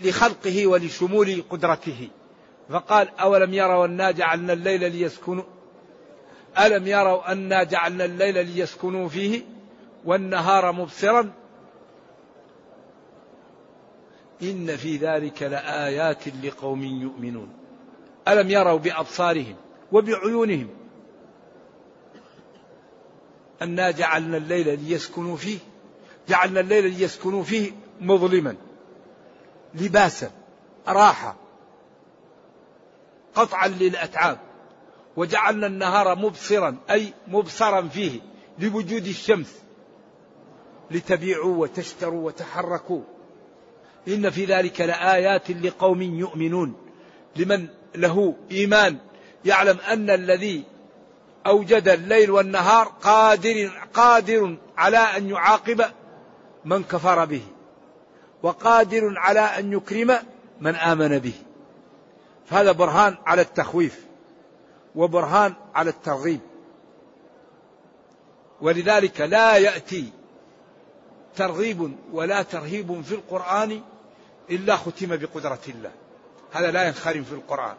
لخلقه 0.00 0.66
ولشمول 0.66 1.44
قدرته. 1.50 2.08
فقال 2.70 3.08
أولم 3.18 3.54
يروا 3.54 3.84
أنا 3.84 4.10
جعلنا 4.10 4.52
الليل 4.52 4.92
ليسكنوا؟ 4.92 5.44
ألم 6.58 6.86
يروا 6.86 7.32
أنا 7.32 7.62
جعلنا 7.62 8.04
الليل 8.04 8.46
ليسكنوا 8.46 9.08
فيه 9.08 9.42
والنهار 10.04 10.72
مبصرا؟ 10.72 11.39
إن 14.42 14.76
في 14.76 14.96
ذلك 14.96 15.42
لآيات 15.42 16.28
لقوم 16.44 16.82
يؤمنون. 16.82 17.48
ألم 18.28 18.50
يروا 18.50 18.78
بأبصارهم 18.78 19.56
وبعيونهم 19.92 20.68
أنا 23.62 23.90
جعلنا 23.90 24.36
الليل 24.36 24.84
ليسكنوا 24.84 25.36
فيه 25.36 25.58
جعلنا 26.28 26.60
الليل 26.60 26.84
ليسكنوا 26.84 27.42
فيه 27.42 27.72
مظلما 28.00 28.56
لباسا 29.74 30.30
راحة 30.88 31.36
قطعا 33.34 33.68
للأتعاب 33.68 34.38
وجعلنا 35.16 35.66
النهار 35.66 36.16
مبصرا 36.16 36.76
أي 36.90 37.12
مبصرا 37.28 37.88
فيه 37.88 38.20
لوجود 38.58 39.06
الشمس 39.06 39.58
لتبيعوا 40.90 41.56
وتشتروا 41.56 42.26
وتحركوا. 42.26 43.02
إن 44.08 44.30
في 44.30 44.44
ذلك 44.44 44.80
لآيات 44.80 45.50
لقوم 45.50 46.02
يؤمنون. 46.02 46.74
لمن 47.36 47.66
له 47.94 48.34
إيمان 48.50 48.98
يعلم 49.44 49.78
أن 49.88 50.10
الذي 50.10 50.64
أوجد 51.46 51.88
الليل 51.88 52.30
والنهار 52.30 52.86
قادر 52.86 53.88
قادر 53.94 54.56
على 54.76 54.98
أن 54.98 55.30
يعاقب 55.30 55.84
من 56.64 56.82
كفر 56.82 57.24
به 57.24 57.42
وقادر 58.42 59.18
على 59.18 59.40
أن 59.40 59.72
يكرم 59.72 60.16
من 60.60 60.74
آمن 60.74 61.18
به. 61.18 61.34
فهذا 62.46 62.72
برهان 62.72 63.16
على 63.26 63.42
التخويف 63.42 64.04
وبرهان 64.94 65.54
على 65.74 65.90
الترغيب. 65.90 66.40
ولذلك 68.60 69.20
لا 69.20 69.56
يأتي 69.56 70.12
ترغيب 71.36 71.96
ولا 72.12 72.42
ترهيب 72.42 73.02
في 73.02 73.14
القرآن 73.14 73.80
إلا 74.50 74.76
ختم 74.76 75.16
بقدرة 75.16 75.60
الله. 75.68 75.90
هذا 76.52 76.70
لا 76.70 76.86
ينخرم 76.86 77.24
في 77.24 77.32
القرآن. 77.32 77.76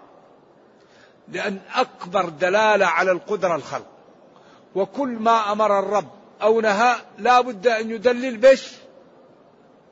لأن 1.28 1.60
أكبر 1.76 2.30
دلالة 2.30 2.86
على 2.86 3.12
القدرة 3.12 3.56
الخلق. 3.56 3.88
وكل 4.76 5.10
ما 5.10 5.52
أمر 5.52 5.80
الرب 5.80 6.08
أو 6.42 6.62
نهى 6.62 6.96
لا 7.18 7.42
بد 7.42 7.68
أن 7.68 7.92
يدلل 7.92 8.38
بش 8.38 8.72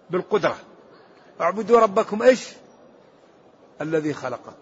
بالقدرة. 0.10 0.58
اعبدوا 1.42 1.80
ربكم 1.80 2.22
إيش؟ 2.22 2.50
الذي 3.82 4.14
خلقكم 4.14 4.54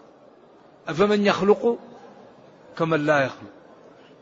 أفمن 0.88 1.26
يخلق؟ 1.26 1.78
كمن 2.78 3.06
لا 3.06 3.18
يخلق. 3.20 3.50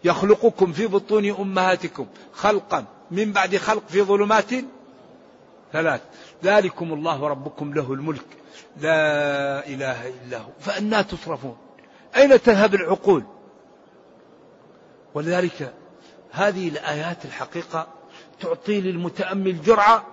يخلقكم 0.05 0.73
في 0.73 0.87
بطون 0.87 1.31
أمهاتكم 1.31 2.07
خلقا. 2.33 2.85
من 3.11 3.33
بعد 3.33 3.57
خلق 3.57 3.83
في 3.89 4.03
ظلمات 4.03 4.51
ثلاث. 5.73 6.01
ذلكم 6.45 6.93
الله 6.93 7.29
ربكم 7.29 7.75
له 7.75 7.93
الملك. 7.93 8.27
لا 8.77 9.67
إله 9.67 10.09
إلا 10.09 10.39
هو. 10.39 10.51
فأنا 10.61 11.03
تصرفون. 11.03 11.57
أين 12.17 12.43
تذهب 12.43 12.75
العقول؟ 12.75 13.25
ولذلك 15.15 15.75
هذه 16.31 16.69
الآيات 16.69 17.25
الحقيقة 17.25 17.87
تعطي 18.41 18.81
للمتأمل 18.81 19.63
جرعة 19.63 20.07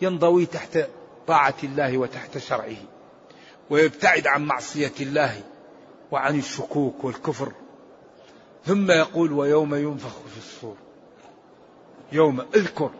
ينضوي 0.00 0.46
تحت 0.46 0.78
طاعة 1.26 1.54
الله 1.64 1.98
وتحت 1.98 2.38
شرعه 2.38 2.76
ويبتعد 3.70 4.26
عن 4.26 4.46
معصية 4.46 4.92
الله 5.00 5.42
وعن 6.10 6.38
الشكوك 6.38 7.04
والكفر. 7.04 7.52
ثم 8.64 8.90
يقول 8.90 9.32
ويوم 9.32 9.74
ينفخ 9.74 10.20
في 10.28 10.38
الصور 10.38 10.76
يوم 12.12 12.40
أذكر 12.40 12.90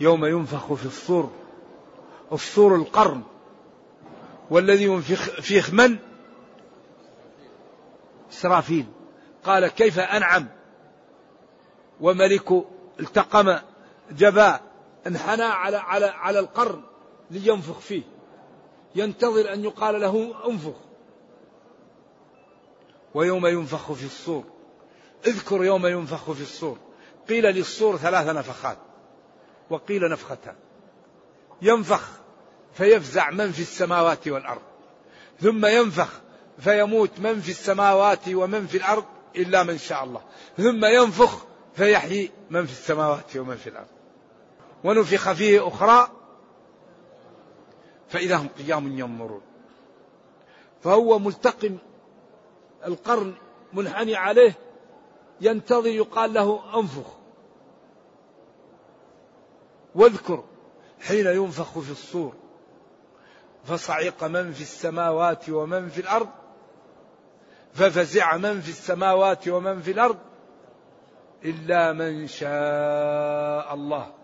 يوم 0.00 0.24
ينفخ 0.24 0.72
في 0.72 0.86
الصور 0.86 1.30
الصور 2.32 2.76
القرن. 2.76 3.22
والذي 4.50 4.84
ينفخ 4.84 5.40
فيه 5.40 5.62
من 5.72 5.98
إسرافيل. 8.32 8.86
قال 9.44 9.68
كيف 9.68 9.98
أنعم؟ 9.98 10.46
وملك 12.00 12.64
التقم 13.00 13.58
جباء 14.10 14.62
انحنى 15.06 15.42
على 15.42 15.76
على 15.76 16.06
على 16.06 16.38
القرن 16.38 16.82
لينفخ 17.30 17.78
فيه. 17.78 18.02
ينتظر 18.94 19.52
أن 19.52 19.64
يقال 19.64 20.00
له 20.00 20.34
انفخ. 20.50 20.76
ويوم 23.14 23.46
ينفخ 23.46 23.92
في 23.92 24.04
الصور. 24.04 24.44
اذكر 25.26 25.64
يوم 25.64 25.86
ينفخ 25.86 26.32
في 26.32 26.42
الصور. 26.42 26.78
قيل 27.28 27.44
للصور 27.44 27.96
ثلاث 27.96 28.26
نفخات 28.26 28.78
وقيل 29.70 30.10
نفختان. 30.10 30.54
ينفخ 31.62 32.08
فيفزع 32.74 33.30
من 33.30 33.52
في 33.52 33.62
السماوات 33.62 34.28
والأرض 34.28 34.62
ثم 35.40 35.66
ينفخ 35.66 36.20
فيموت 36.58 37.10
من 37.18 37.40
في 37.40 37.50
السماوات 37.50 38.28
ومن 38.28 38.66
في 38.66 38.76
الأرض 38.76 39.04
إلا 39.36 39.62
من 39.62 39.78
شاء 39.78 40.04
الله 40.04 40.20
ثم 40.56 40.84
ينفخ 40.84 41.44
فيحيي 41.74 42.30
من 42.50 42.66
في 42.66 42.72
السماوات 42.72 43.36
ومن 43.36 43.56
في 43.56 43.68
الأرض. 43.70 43.86
ونفخ 44.84 45.32
فيه 45.32 45.68
أخرى 45.68 46.10
فإذا 48.08 48.36
هم 48.36 48.48
قيام 48.58 48.98
ينظرون. 48.98 49.42
فهو 50.82 51.18
ملتقم 51.18 51.78
القرن 52.86 53.34
منحني 53.72 54.16
عليه 54.16 54.54
ينتظر 55.40 55.86
يقال 55.86 56.32
له 56.34 56.78
انفخ. 56.80 57.17
واذكر 59.94 60.44
حين 61.00 61.26
ينفخ 61.26 61.78
في 61.78 61.90
الصور 61.90 62.34
فصعق 63.64 64.24
من 64.24 64.52
في 64.52 64.60
السماوات 64.60 65.50
ومن 65.50 65.88
في 65.88 66.00
الأرض 66.00 66.28
ففزع 67.74 68.36
من 68.36 68.60
في 68.60 68.68
السماوات 68.68 69.48
ومن 69.48 69.80
في 69.82 69.90
الأرض 69.90 70.18
إلا 71.44 71.92
من 71.92 72.26
شاء 72.26 73.74
الله. 73.74 74.14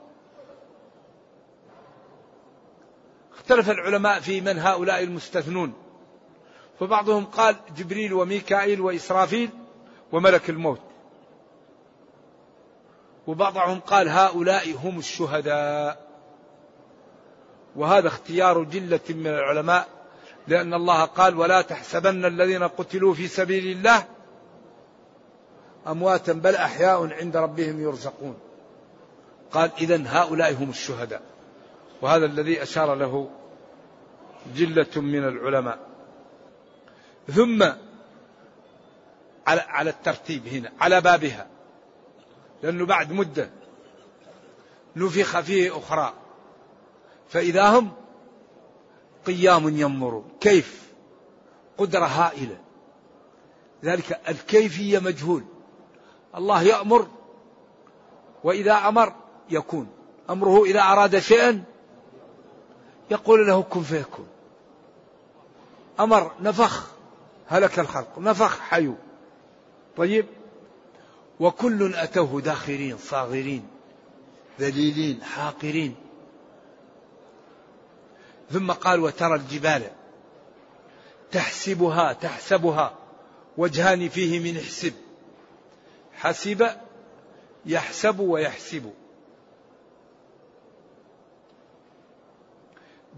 اختلف 3.35 3.70
العلماء 3.70 4.20
في 4.20 4.40
من 4.40 4.59
هؤلاء 4.59 5.03
المستثنون 5.03 5.72
فبعضهم 6.81 7.24
قال 7.24 7.57
جبريل 7.77 8.12
وميكائيل 8.12 8.81
وإسرافيل 8.81 9.50
وملك 10.12 10.50
الموت. 10.50 10.93
وبعضهم 13.27 13.81
قال 13.81 14.09
هؤلاء 14.09 14.77
هم 14.85 14.99
الشهداء. 14.99 16.05
وهذا 17.77 18.09
اختيار 18.09 18.63
جلة 18.63 19.01
من 19.09 19.27
العلماء 19.27 19.89
لأن 20.49 20.75
الله 20.75 21.05
قال 21.05 21.39
ولا 21.39 21.63
تحسبن 21.63 22.25
الذين 22.25 22.63
قتلوا 22.63 23.15
في 23.15 23.29
سبيل 23.29 23.77
الله 23.77 24.05
أمواتا 25.87 26.33
بل 26.33 26.57
أحياء 26.57 27.13
عند 27.13 27.37
ربهم 27.37 27.83
يرزقون. 27.83 28.37
قال 29.53 29.71
إذا 29.81 30.03
هؤلاء 30.07 30.55
هم 30.55 30.71
الشهداء. 30.71 31.23
وهذا 32.03 32.27
الذي 32.27 32.63
أشار 32.63 32.95
له 32.95 33.31
جلة 34.57 35.01
من 35.03 35.29
العلماء. 35.29 35.79
ثم 37.33 37.65
على 39.47 39.91
الترتيب 39.91 40.47
هنا 40.47 40.73
على 40.81 41.01
بابها. 41.01 41.47
لأنه 42.62 42.87
بعد 42.87 43.12
مدة 43.12 43.51
نفخ 44.97 45.40
فيه 45.40 45.79
أخرى. 45.79 46.12
فإذا 47.29 47.79
هم 47.79 47.93
قيام 49.27 49.69
ينظرون 49.69 50.25
كيف؟ 50.40 50.85
قدرة 51.79 52.05
هائلة. 52.05 52.59
ذلك 53.85 54.21
الكيفية 54.29 54.99
مجهول. 54.99 55.45
الله 56.35 56.62
يأمر 56.62 57.07
وإذا 58.45 58.73
أمر 58.73 59.12
يكون. 59.51 59.88
أمره 60.31 60.64
إذا 60.64 60.81
أراد 60.81 61.19
شيئا 61.19 61.64
يقول 63.11 63.47
له 63.47 63.62
كن 63.62 63.83
فيكون. 63.83 64.27
أمر 66.01 66.33
نفخ 66.40 66.90
هلك 67.47 67.79
الخلق. 67.79 68.19
نفخ 68.19 68.59
حيو. 68.61 68.95
طيب؟ 69.97 70.27
وكل 71.40 71.94
أتوه 71.94 72.40
داخرين 72.40 72.99
صاغرين 72.99 73.68
ذليلين 74.61 75.23
حاقرين. 75.23 75.94
ثم 78.51 78.73
قال 78.73 79.01
وترى 79.01 79.35
الجبال 79.35 79.90
تحسبها 81.33 82.12
تحسبها 82.12 82.99
وجهان 83.57 84.09
فيه 84.09 84.40
من 84.40 84.61
حسب. 84.61 84.92
حسب 86.12 86.70
يحسب 87.66 88.20
ويحسب. 88.20 88.92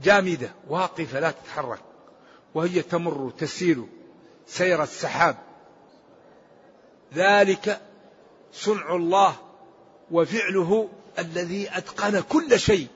جامدة 0.02 0.50
واقفة 0.68 1.20
لا 1.20 1.30
تتحرك. 1.30 1.80
وهي 2.54 2.82
تمر 2.82 3.32
تسير 3.38 3.84
سير 4.46 4.82
السحاب. 4.82 5.36
ذلك 7.14 7.85
صنع 8.52 8.96
الله 8.96 9.36
وفعله 10.10 10.88
الذي 11.18 11.68
أتقن 11.78 12.20
كل 12.20 12.60
شيء. 12.60 12.86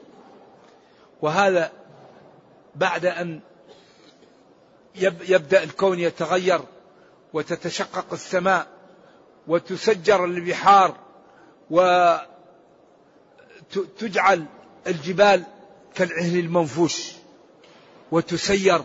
وهذا 1.23 1.73
بعد 2.75 3.07
أن 3.07 3.41
يبدأ 5.29 5.63
الكون 5.63 5.99
يتغير 5.99 6.61
وتتشقق 7.33 8.13
السماء 8.13 8.67
وتسجر 9.47 10.25
البحار 10.25 10.97
وتجعل 13.71 14.47
الجبال 14.87 15.45
كالعهن 15.95 16.39
المنفوش 16.39 17.13
وتسير 18.13 18.83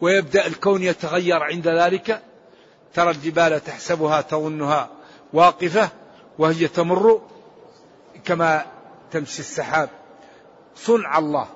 ويبدأ 0.00 0.46
الكون 0.46 0.82
يتغير. 0.82 1.42
عند 1.42 1.68
ذلك 1.68 2.22
ترى 2.94 3.10
الجبال 3.10 3.64
تحسبها 3.64 4.20
تظنها 4.20 4.90
واقفة 5.32 5.90
وهي 6.38 6.68
تمر 6.68 7.22
كما 8.24 8.66
تمشي 9.10 9.40
السحاب. 9.40 9.90
صنع 10.74 11.18
الله. 11.18 11.46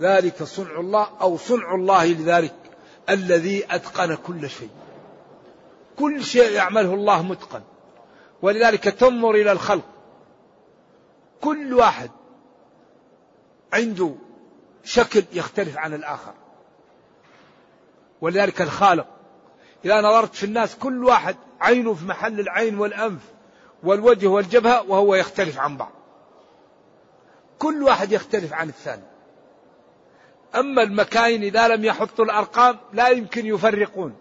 ذلك 0.00 0.42
صنع 0.42 0.80
الله 0.80 1.08
أو 1.20 1.36
صنع 1.36 1.74
الله 1.74 2.06
لذلك 2.06 2.54
الذي 3.10 3.74
أتقن 3.74 4.14
كل 4.14 4.50
شيء. 4.50 4.70
كل 5.98 6.24
شيء 6.24 6.50
يعمله 6.50 6.94
الله 6.94 7.22
متقن. 7.22 7.62
ولذلك 8.42 8.84
تنظر 8.84 9.30
إلى 9.30 9.52
الخلق. 9.52 9.84
كل 11.40 11.74
واحد 11.74 12.10
عنده 13.72 14.14
شكل 14.84 15.24
يختلف 15.32 15.78
عن 15.78 15.94
الآخر. 15.94 16.34
ولذلك 18.20 18.62
الخالق 18.62 19.17
إذا 19.84 20.00
نظرت 20.00 20.34
في 20.34 20.46
الناس 20.46 20.76
كل 20.76 21.04
واحد 21.04 21.36
عينه 21.60 21.94
في 21.94 22.04
محل 22.04 22.40
العين 22.40 22.78
والأنف 22.78 23.20
والوجه 23.82 24.26
والجبهة 24.26 24.90
وهو 24.90 25.14
يختلف 25.14 25.58
عن 25.58 25.76
بعض. 25.76 25.92
كل 27.58 27.82
واحد 27.82 28.12
يختلف 28.12 28.52
عن 28.52 28.68
الثاني. 28.68 29.02
أما 30.54 30.82
المكاين 30.82 31.42
إذا 31.42 31.68
لم 31.68 31.84
يحطوا 31.84 32.24
الأرقام 32.24 32.78
لا 32.92 33.08
يمكن 33.08 33.46
يفرقون. 33.46 34.16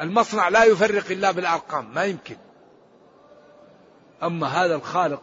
المصنع 0.00 0.48
لا 0.48 0.64
يفرق 0.64 1.10
إلا 1.10 1.30
بالأرقام 1.30 1.94
ما 1.94 2.04
يمكن. 2.04 2.36
أما 4.22 4.46
هذا 4.46 4.74
الخالق 4.74 5.22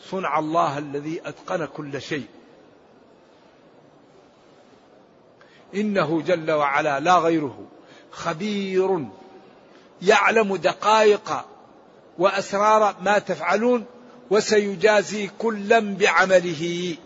صنع 0.00 0.38
الله 0.38 0.78
الذي 0.78 1.20
أتقن 1.24 1.64
كل 1.66 2.00
شيء. 2.00 2.26
إنه 5.74 6.22
جل 6.22 6.50
وعلا 6.50 7.00
لا 7.00 7.18
غيره. 7.18 7.66
خبير 8.10 9.04
يعلم 10.02 10.56
دقائق 10.56 11.44
وأسرار 12.18 12.96
ما 13.02 13.18
تفعلون 13.18 13.84
وسيجازي 14.30 15.30
كلا 15.38 15.80
بعمله. 15.80 16.96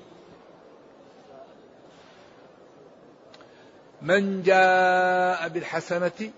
من 4.03 4.43
جاء 4.43 5.49
بالحسنة 5.49 6.31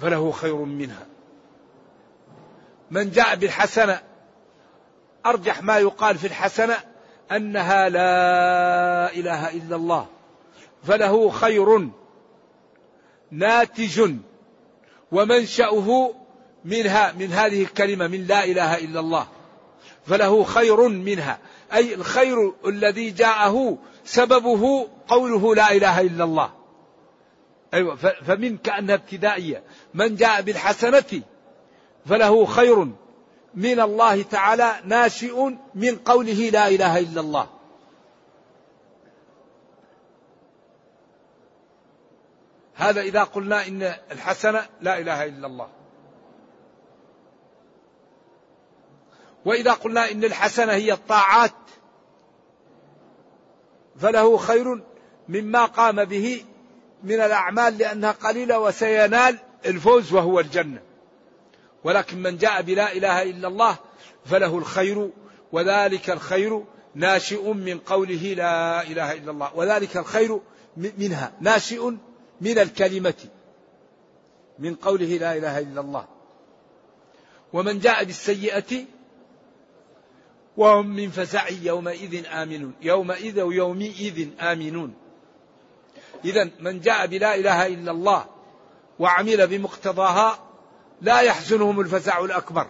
فله 0.00 0.30
خير 0.30 0.56
منها. 0.56 1.06
من 2.90 3.10
جاء 3.10 3.36
بالحسنة 3.36 4.00
أرجح 5.26 5.62
ما 5.62 5.78
يقال 5.78 6.18
في 6.18 6.26
الحسنة 6.26 6.76
أنها 7.32 7.88
لا 7.88 9.12
إله 9.14 9.50
إلا 9.50 9.76
الله 9.76 10.06
فله 10.84 11.30
خير 11.30 11.88
ناتج 13.32 14.14
ومنشأه 15.12 16.14
منها 16.64 17.12
من 17.12 17.32
هذه 17.32 17.62
الكلمة 17.62 18.06
من 18.06 18.26
لا 18.26 18.44
إله 18.44 18.78
إلا 18.78 19.00
الله. 19.00 19.26
فله 20.06 20.44
خير 20.44 20.88
منها. 20.88 21.38
أي 21.72 21.94
الخير 21.94 22.52
الذي 22.66 23.10
جاءه 23.10 23.78
سببه 24.04 24.88
قوله 25.08 25.54
لا 25.54 25.72
إله 25.72 26.00
إلا 26.00 26.24
الله. 26.24 26.52
أيوة 27.74 27.96
فمن 27.96 28.56
كأنها 28.56 28.94
ابتدائية 28.94 29.62
من 29.94 30.16
جاء 30.16 30.42
بالحسنة 30.42 31.22
فله 32.06 32.44
خير 32.44 32.88
من 33.54 33.80
الله 33.80 34.22
تعالى 34.22 34.74
ناشئ 34.84 35.50
من 35.74 35.96
قوله 35.96 36.50
لا 36.50 36.68
إله 36.68 36.98
إلا 36.98 37.20
الله. 37.20 37.61
هذا 42.74 43.00
إذا 43.00 43.22
قلنا 43.22 43.66
إن 43.66 43.82
الحسنة 44.12 44.66
لا 44.80 44.98
إله 44.98 45.24
إلا 45.24 45.46
الله. 45.46 45.68
وإذا 49.44 49.72
قلنا 49.72 50.10
إن 50.10 50.24
الحسنة 50.24 50.72
هي 50.72 50.92
الطاعات 50.92 51.52
فله 53.98 54.36
خير 54.36 54.82
مما 55.28 55.64
قام 55.64 56.04
به 56.04 56.44
من 57.02 57.20
الأعمال 57.20 57.78
لأنها 57.78 58.12
قليلة 58.12 58.58
وسينال 58.58 59.38
الفوز 59.66 60.12
وهو 60.12 60.40
الجنة. 60.40 60.82
ولكن 61.84 62.22
من 62.22 62.36
جاء 62.36 62.62
بلا 62.62 62.92
إله 62.92 63.22
إلا 63.22 63.48
الله 63.48 63.76
فله 64.24 64.58
الخير 64.58 65.10
وذلك 65.52 66.10
الخير 66.10 66.64
ناشئ 66.94 67.52
من 67.52 67.78
قوله 67.78 68.34
لا 68.36 68.82
إله 68.82 69.12
إلا 69.12 69.30
الله 69.30 69.50
وذلك 69.54 69.96
الخير 69.96 70.40
منها 70.76 71.32
ناشئ 71.40 71.92
من 72.42 72.58
الكلمة 72.58 73.14
من 74.58 74.74
قوله 74.74 75.06
لا 75.06 75.36
إله 75.36 75.58
إلا 75.58 75.80
الله. 75.80 76.06
ومن 77.52 77.78
جاء 77.78 78.04
بالسيئة 78.04 78.84
وهم 80.56 80.86
من 80.86 81.10
فزع 81.10 81.48
يومئذ 81.48 82.26
آمنون. 82.26 82.74
يومئذ 82.82 83.40
ويومئذ 83.40 84.28
آمنون. 84.40 84.94
إذا 86.24 86.50
من 86.60 86.80
جاء 86.80 87.06
بلا 87.06 87.34
إله 87.34 87.66
إلا 87.66 87.90
الله 87.90 88.26
وعمل 88.98 89.46
بمقتضاها 89.46 90.38
لا 91.00 91.20
يحزنهم 91.20 91.80
الفزع 91.80 92.24
الأكبر. 92.24 92.66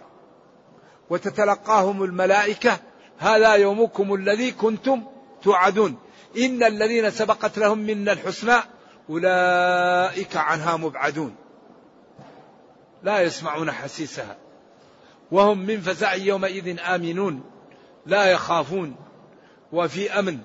وتتلقاهم 1.09 2.03
الملائكة 2.03 2.79
هذا 3.17 3.53
يومكم 3.53 4.13
الذي 4.13 4.51
كنتم 4.51 5.03
توعدون. 5.43 5.97
إن 6.37 6.63
الذين 6.63 7.09
سبقت 7.11 7.57
لهم 7.57 7.77
منا 7.77 8.11
الحسنى 8.11 8.72
أولئك 9.09 10.37
عنها 10.37 10.77
مبعدون. 10.77 11.35
لا 13.03 13.21
يسمعون 13.21 13.71
حسيسها. 13.71 14.37
وهم 15.31 15.65
من 15.65 15.81
فزع 15.81 16.13
يومئذ 16.13 16.79
آمنون 16.79 17.43
لا 18.05 18.25
يخافون 18.25 18.95
وفي 19.71 20.19
أمن 20.19 20.39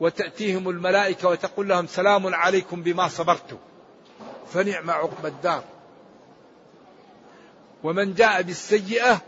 وتأتيهم 0.00 0.68
الملائكة 0.68 1.28
وتقول 1.28 1.68
لهم 1.68 1.86
سلام 1.86 2.34
عليكم 2.34 2.82
بما 2.82 3.08
صبرتم. 3.08 3.58
فنعم 4.52 4.90
عقب 4.90 5.26
الدار. 5.26 5.64
ومن 7.84 8.14
جاء 8.14 8.42
بالسيئة 8.42 9.20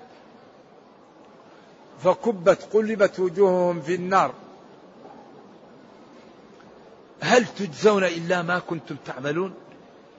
فكبت 2.04 2.68
قلبت 2.72 3.20
وجوههم 3.20 3.80
في 3.80 3.94
النار. 3.94 4.34
هل 7.22 7.46
تجزون 7.46 8.04
إلا 8.04 8.42
ما 8.42 8.58
كنتم 8.58 8.96
تعملون؟ 8.96 9.54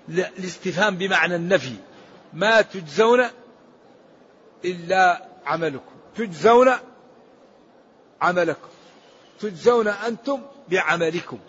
الاستفهام 0.09 0.97
بمعنى 0.97 1.35
النفي. 1.35 1.75
ما 2.33 2.61
تجزون 2.61 3.25
إلا 4.65 5.27
عملكم. 5.45 5.95
تجزون 6.15 6.71
عملكم. 8.21 8.67
تجزون 9.39 9.87
أنتم 9.87 10.41
بعملكم. 10.69 11.39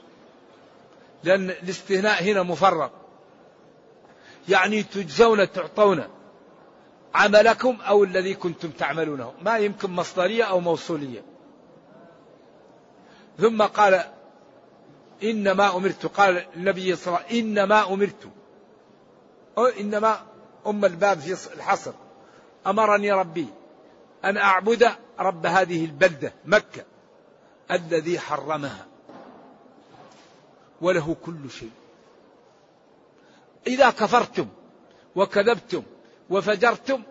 لأن 1.24 1.50
الاستثناء 1.50 2.22
هنا 2.22 2.42
مفرغ 2.42 2.88
يعني 4.48 4.82
تجزون 4.82 5.52
تعطون 5.52 6.04
عملكم 7.14 7.78
أو 7.80 8.04
الذي 8.04 8.34
كنتم 8.34 8.70
تعملونه. 8.70 9.32
ما 9.42 9.58
يمكن 9.58 9.90
مصدرية 9.90 10.44
أو 10.44 10.60
موصولية. 10.60 11.22
ثم 13.38 13.62
قال 13.62 14.04
إنما 15.22 15.77
أمرت. 15.77 16.07
قال 16.07 16.44
النبي 16.57 16.96
صلى 16.96 17.07
الله 17.07 17.18
عليه 17.18 17.38
وسلم 17.38 17.59
إنما 17.59 17.92
أمرت. 17.92 18.29
أو 19.59 19.66
إنما 19.66 20.22
أم 20.66 20.85
الباب 20.85 21.18
في 21.18 21.55
الحصر. 21.55 21.92
أمرني 22.66 23.12
ربي 23.12 23.46
أن 24.24 24.37
أعبد 24.37 24.90
رب 25.18 25.46
هذه 25.46 25.85
البلدة 25.85 26.33
مكة 26.44 26.85
الذي 27.70 28.18
حرمها. 28.18 28.87
وله 30.81 31.16
كل 31.27 31.50
شيء. 31.50 31.70
إذا 33.66 33.90
كفرتم 33.90 34.48
وكذبتم 35.16 35.83
وفجرتم 36.31 37.03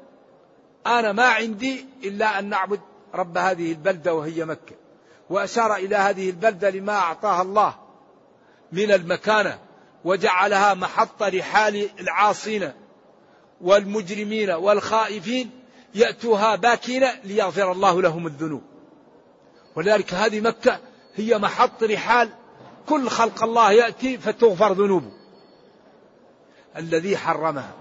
أنا 0.88 1.12
ما 1.12 1.28
عندي 1.28 1.86
إلا 2.04 2.39
أن 2.39 2.50
نعبد 2.50 2.80
رب 3.16 3.38
هذه 3.38 3.72
البلدة 3.72 4.13
وهي 4.13 4.46
مكة. 4.46 4.76
وأشار 5.30 5.76
إلى 5.76 5.96
هذه 5.96 6.30
البلدة 6.30 6.70
لما 6.70 6.94
أعطاها 6.94 7.42
الله. 7.42 7.83
من 8.74 8.92
المكانة 8.92 9.60
وجعلها 10.06 10.74
محط 10.74 11.24
رحال 11.24 11.90
العاصين 12.00 12.72
والمجرمين 13.62 14.50
والخائفين 14.50 15.50
يأتوها 15.96 16.56
باكين 16.56 17.04
ليغفر 17.24 17.72
الله 17.72 18.02
لهم 18.02 18.28
الذنوب. 18.28 18.62
ولذلك 19.76 20.14
هذه 20.14 20.42
مكة 20.42 20.80
هي 21.16 21.38
محط 21.38 21.84
رحال 21.84 22.30
كل 22.90 23.10
خلق 23.10 23.44
الله 23.44 23.72
يأتي 23.72 24.18
فتغفر 24.18 24.74
ذنوبه 24.74 25.12
الذي 26.78 27.18
حرمها. 27.18 27.74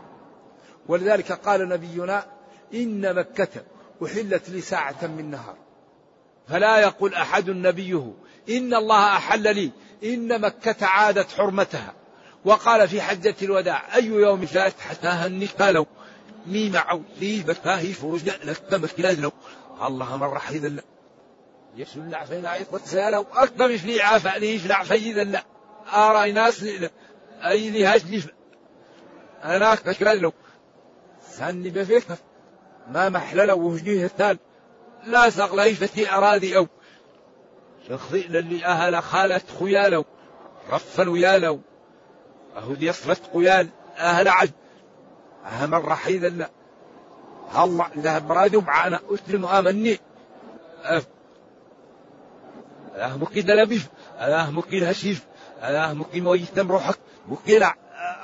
ولذلك 0.88 1.32
قال 1.32 1.68
نبينا 1.68 2.26
إن 2.74 3.14
مكة 3.14 3.62
أحلت 4.04 4.50
لي 4.50 4.60
ساعة 4.60 5.06
من 5.06 5.30
نهار. 5.30 5.56
فلا 6.48 6.78
يقول 6.78 7.14
أحد 7.14 7.50
نبيه 7.50 8.12
إن 8.48 8.74
الله 8.74 9.16
أحل 9.16 9.54
لي 9.54 9.70
إن 10.04 10.40
مكة 10.40 10.86
عادت 10.86 11.30
حرمتها. 11.30 11.94
وقال 12.44 12.88
في 12.88 13.02
حجة 13.02 13.34
الوداع 13.42 13.96
أي 13.96 14.06
يوم 14.06 14.46
فتحتها 14.46 15.26
النكالو 15.26 15.86
مي 16.46 16.70
معو 16.70 17.02
لي 17.20 17.42
بكاهي 17.42 17.92
فرجنا 17.92 18.32
لك 18.44 18.74
مكلا 18.74 19.30
الله 19.86 20.16
مرة 20.16 20.38
حيث 20.38 20.66
يشلع 21.76 22.24
في 22.24 22.38
العيط 22.38 22.66
وتسالوا 22.72 23.24
أكبر 23.32 23.78
في 23.78 24.02
عافا 24.02 24.38
لي 24.38 24.54
يشلع 24.54 24.82
فيذا 24.82 25.24
لا 25.24 25.44
أرى 25.92 26.32
ناس 26.32 26.64
أي 27.44 27.70
لي 27.70 27.86
هاش 27.86 28.02
أنا 29.44 29.72
أكبر 29.72 30.32
ساني 31.30 31.70
بفكر 31.70 32.16
ما 32.88 33.08
محلل 33.08 33.52
وجهه 33.52 34.04
الثال. 34.04 34.38
لا 35.06 35.30
سغلي 35.30 35.74
فتي 35.74 36.10
أراضي 36.10 36.56
أو. 36.56 36.66
للي 38.12 38.66
أهل 38.66 39.02
خالت 39.02 39.44
خيالو 39.60 40.04
رفا 40.70 41.08
ويالو 41.08 41.60
أهو 42.56 42.74
دي 42.74 42.86
يصفت 42.86 43.22
قيال 43.34 43.68
أهل 43.98 44.28
عج 44.28 44.50
أهم 45.46 45.74
الرحيل 45.74 46.38
لا 46.38 46.50
الله. 47.58 47.86
ذهب 47.98 48.32
رادو 48.32 48.60
معنا 48.60 49.00
أسلم 49.10 49.46
آمني 49.46 49.98
أه 50.84 51.02
مكيد 53.16 53.50
لبيف. 53.50 53.88
أه 54.18 54.50
مكيد 54.50 54.84
هشيف. 54.84 55.26
أه 55.60 55.92
مكيد 55.92 56.26
ويتم 56.26 56.72
روحك. 56.72 56.98
مكيد 57.28 57.62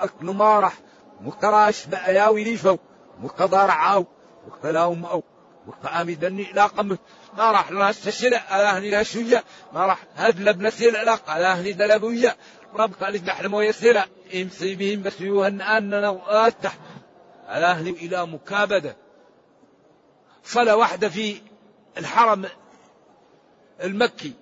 أكل 0.01 0.27
مارح 0.27 0.73
مكراش 1.21 1.87
بأياوي 1.87 2.44
ليفو 2.44 2.77
مكضار 3.21 3.71
عاو. 3.71 4.07
مكلاوم 4.49 5.05
أو. 5.05 5.23
وقامي 5.69 6.15
دني 6.15 6.53
لا 6.53 6.67
قمت. 6.67 6.99
ما 7.37 7.51
راح 7.51 7.71
لا 7.71 7.91
استشرع 7.91 8.43
على 8.51 8.65
أهلي 8.65 8.91
لا 8.91 9.03
شوية. 9.03 9.45
ما 9.73 9.87
راح 9.87 10.05
هدل 10.17 10.49
ابن 10.49 10.71
سير 10.71 10.93
لا 10.93 11.19
على 11.29 11.47
أهلي 11.47 11.73
دلبوية 11.73 12.37
رب 12.75 12.95
قال 12.95 13.25
نحن 13.25 13.55
ويسير 13.55 14.03
امسي 14.35 14.75
بهم 14.75 15.03
بس 15.03 15.21
يوهن 15.21 15.61
أننا 15.61 16.21
أتح 16.47 16.77
على 17.47 17.67
أهلي 17.67 17.91
إلى 17.91 18.27
مكابدة. 18.27 18.97
صلاة 20.45 20.77
واحدة 20.77 21.09
في 21.09 21.41
الحرم 21.99 22.45
المكي 23.85 24.33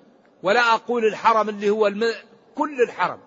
ولا 0.42 0.74
أقول 0.74 1.04
الحرم 1.04 1.48
اللي 1.48 1.70
هو 1.70 1.86
الم... 1.86 2.04
كل 2.54 2.82
الحرم. 2.82 3.18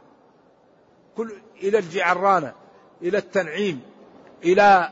كل 1.18 1.34
إلى 1.64 1.78
الجعرانة 1.80 2.54
إلى 3.02 3.18
التنعيم 3.18 3.82
إلى 4.44 4.92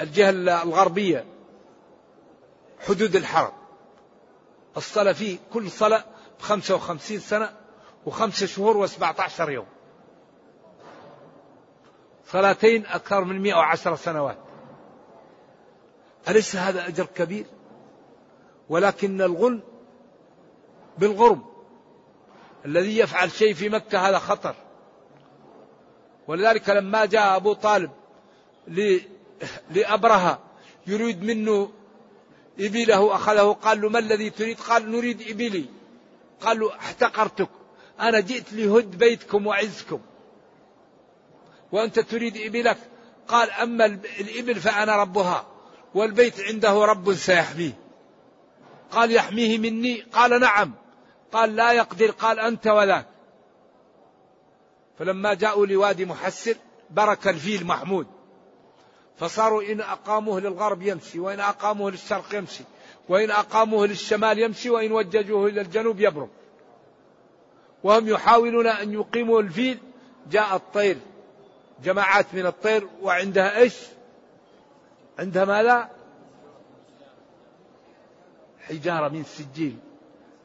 الجهة 0.00 0.30
الغربية 0.62 1.24
حدود 2.88 3.16
الحرم. 3.16 3.52
الصلاة 4.76 5.12
فيه 5.12 5.38
كل 5.52 5.70
صلاة 5.70 6.04
بخمسة 6.40 6.74
وخمسين 6.74 7.20
سنة 7.20 7.56
وخمسة 8.06 8.46
شهور 8.46 8.76
وسبعة 8.76 9.14
عشر 9.18 9.50
يوم. 9.50 9.66
صلاتين 12.26 12.86
أكثر 12.86 13.24
من 13.24 13.40
مئة 13.40 13.54
وعشر 13.54 13.96
سنوات. 13.96 14.38
أليس 16.28 16.56
هذا 16.56 16.88
أجر 16.88 17.06
كبير؟ 17.06 17.46
ولكن 18.68 19.22
الغل 19.22 19.60
بالغرم 20.98 21.44
الذي 22.64 22.98
يفعل 22.98 23.30
شيء 23.30 23.54
في 23.54 23.68
مكة 23.68 24.08
هذا 24.08 24.18
خطر. 24.18 24.54
ولذلك 26.28 26.68
لما 26.68 27.04
جاء 27.04 27.36
أبو 27.36 27.52
طالب 27.52 27.90
لأبرهة 29.70 30.38
يريد 30.86 31.22
منه 31.22 31.70
إبله 32.60 33.14
أخذه 33.14 33.52
قال 33.52 33.80
له 33.80 33.88
ما 33.88 33.98
الذي 33.98 34.30
تريد؟ 34.30 34.60
قال 34.60 34.90
نريد 34.92 35.22
إبلي. 35.22 35.64
قال 36.40 36.60
له 36.60 36.76
احتقرتك. 36.76 37.48
أنا 38.00 38.20
جئت 38.20 38.52
لهد 38.52 38.98
بيتكم 38.98 39.46
وعزكم. 39.46 40.00
وأنت 41.72 42.00
تريد 42.00 42.36
إبلك. 42.36 42.78
قال 43.28 43.50
أما 43.50 43.84
الإبل 44.20 44.54
فأنا 44.54 44.96
ربها. 44.96 45.46
والبيت 45.94 46.40
عنده 46.40 46.84
رب 46.84 47.14
سيحميه. 47.14 47.78
قال 48.90 49.12
يحميه 49.12 49.58
مني؟ 49.58 50.00
قال 50.00 50.40
نعم. 50.40 50.74
قال 51.32 51.56
لا 51.56 51.72
يقدر. 51.72 52.10
قال 52.10 52.40
أنت 52.40 52.66
وذاك. 52.66 53.06
فلما 54.98 55.34
جاءوا 55.34 55.66
لوادي 55.66 56.04
محسر 56.04 56.56
برك 56.90 57.28
الفيل 57.28 57.66
محمود. 57.66 58.06
فصاروا 59.18 59.62
إن 59.62 59.80
أقاموه 59.80 60.40
للغرب 60.40 60.82
يمشي 60.82 61.18
وإن 61.20 61.40
أقاموه 61.40 61.90
للشرق 61.90 62.34
يمشي 62.34 62.64
وإن 63.08 63.30
أقاموه 63.30 63.86
للشمال 63.86 64.38
يمشي 64.38 64.70
وإن 64.70 64.92
وججوه 64.92 65.46
إلى 65.46 65.60
الجنوب 65.60 66.00
يبرم. 66.00 66.28
وهم 67.82 68.08
يحاولون 68.08 68.66
أن 68.66 68.92
يقيموا 68.92 69.40
الفيل. 69.40 69.78
جاء 70.30 70.56
الطير 70.56 70.96
جماعات 71.84 72.26
من 72.34 72.46
الطير 72.46 72.88
وعندها 73.02 73.58
إيش؟ 73.58 73.76
عندها 75.18 75.44
ماذا؟ 75.44 75.88
حجارة 78.68 79.08
من 79.08 79.24
سجيل. 79.24 79.76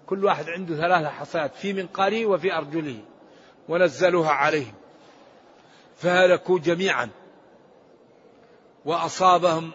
كل 0.07 0.25
واحد 0.25 0.49
عنده 0.49 0.75
ثلاثة 0.75 1.09
حصيات 1.09 1.55
في 1.55 1.73
منقاره 1.73 2.25
وفي 2.25 2.53
أرجله 2.53 2.99
ونزلوها 3.69 4.31
عليهم. 4.31 4.73
فهلكوا 5.97 6.59
جميعا. 6.59 7.09
وأصابهم 8.85 9.71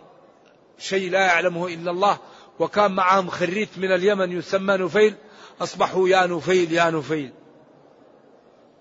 شيء 0.78 1.10
لا 1.10 1.26
يعلمه 1.26 1.66
إلا 1.66 1.90
الله. 1.90 2.18
وكان 2.58 2.92
معهم 2.92 3.28
خريت 3.28 3.78
من 3.78 3.92
اليمن 3.92 4.32
يسمى 4.32 4.76
نفيل 4.76 5.14
أصبحوا 5.60 6.08
يا 6.08 6.26
نفيل 6.26 6.72
يا 6.72 6.90
نفيل 6.90 7.32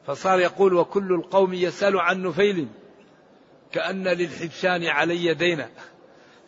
فصار 0.07 0.39
يقول 0.39 0.73
وكل 0.73 1.13
القوم 1.13 1.53
يسأل 1.53 1.99
عن 1.99 2.23
نفيل 2.23 2.67
كأن 3.71 4.07
للحبشان 4.07 4.85
علي 4.85 5.33
دينا. 5.33 5.69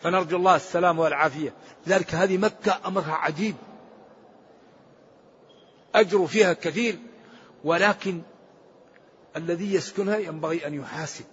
فنرجو 0.02 0.38
الله 0.38 0.56
السلام 0.56 1.00
والعافية. 1.00 1.54
لذلك 1.88 2.16
هذه 2.16 2.38
مكة 2.38 2.80
أمرها 2.86 3.14
عجيب. 3.14 3.56
أجر 5.96 6.28
فيها 6.28 6.54
كثير. 6.54 6.96
ولكن 7.64 8.22
الذي 9.36 9.74
يسكنها 9.74 10.18
ينبغي 10.18 10.68
أن 10.68 10.74
يحاسب. 10.74 11.26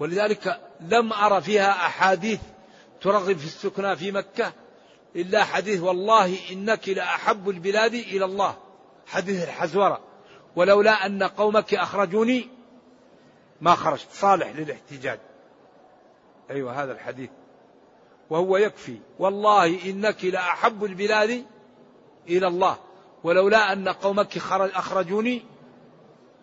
ولذلك 0.00 0.60
لم 0.80 1.12
أرى 1.12 1.40
فيها 1.40 1.70
أحاديث 1.70 2.40
ترغب 3.00 3.36
في 3.36 3.44
السكنى 3.44 3.96
في 3.96 4.12
مكة 4.12 4.52
إلا 5.16 5.44
حديث 5.44 5.80
والله 5.80 6.38
إنك 6.52 6.88
لأحب 6.88 7.48
البلاد 7.48 7.94
إلى 7.94 8.24
الله. 8.24 8.56
حديث 9.06 9.44
الحزورة. 9.44 10.00
ولولا 10.56 11.06
أن 11.06 11.22
قومك 11.22 11.74
أخرجوني 11.74 12.48
ما 13.60 13.74
خرجت. 13.74 14.06
صالح 14.12 14.48
للاحتجاج. 14.56 15.20
أيوة 16.50 16.82
هذا 16.82 16.92
الحديث. 16.92 17.30
وهو 18.30 18.56
يكفي. 18.56 18.98
والله 19.18 19.90
إنك 19.90 20.24
لأحب 20.24 20.84
البلاد 20.84 21.44
إلى 22.28 22.46
الله. 22.46 22.76
ولولا 23.24 23.72
أن 23.72 23.88
قومك 23.88 24.38
خرج 24.38 24.70
أخرجوني 24.74 25.42